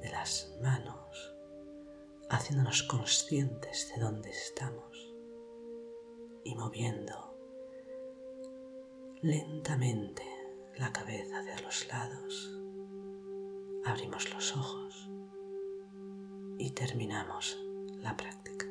de 0.00 0.08
las 0.08 0.56
manos, 0.62 1.36
haciéndonos 2.30 2.82
conscientes 2.84 3.92
de 3.94 4.00
dónde 4.00 4.30
estamos 4.30 5.14
y 6.44 6.54
moviendo 6.54 7.36
lentamente 9.20 10.22
la 10.78 10.94
cabeza 10.94 11.40
hacia 11.40 11.60
los 11.60 11.86
lados. 11.88 12.58
Abrimos 13.84 14.32
los 14.32 14.56
ojos 14.56 15.10
y 16.56 16.70
terminamos 16.70 17.62
la 17.98 18.16
práctica. 18.16 18.67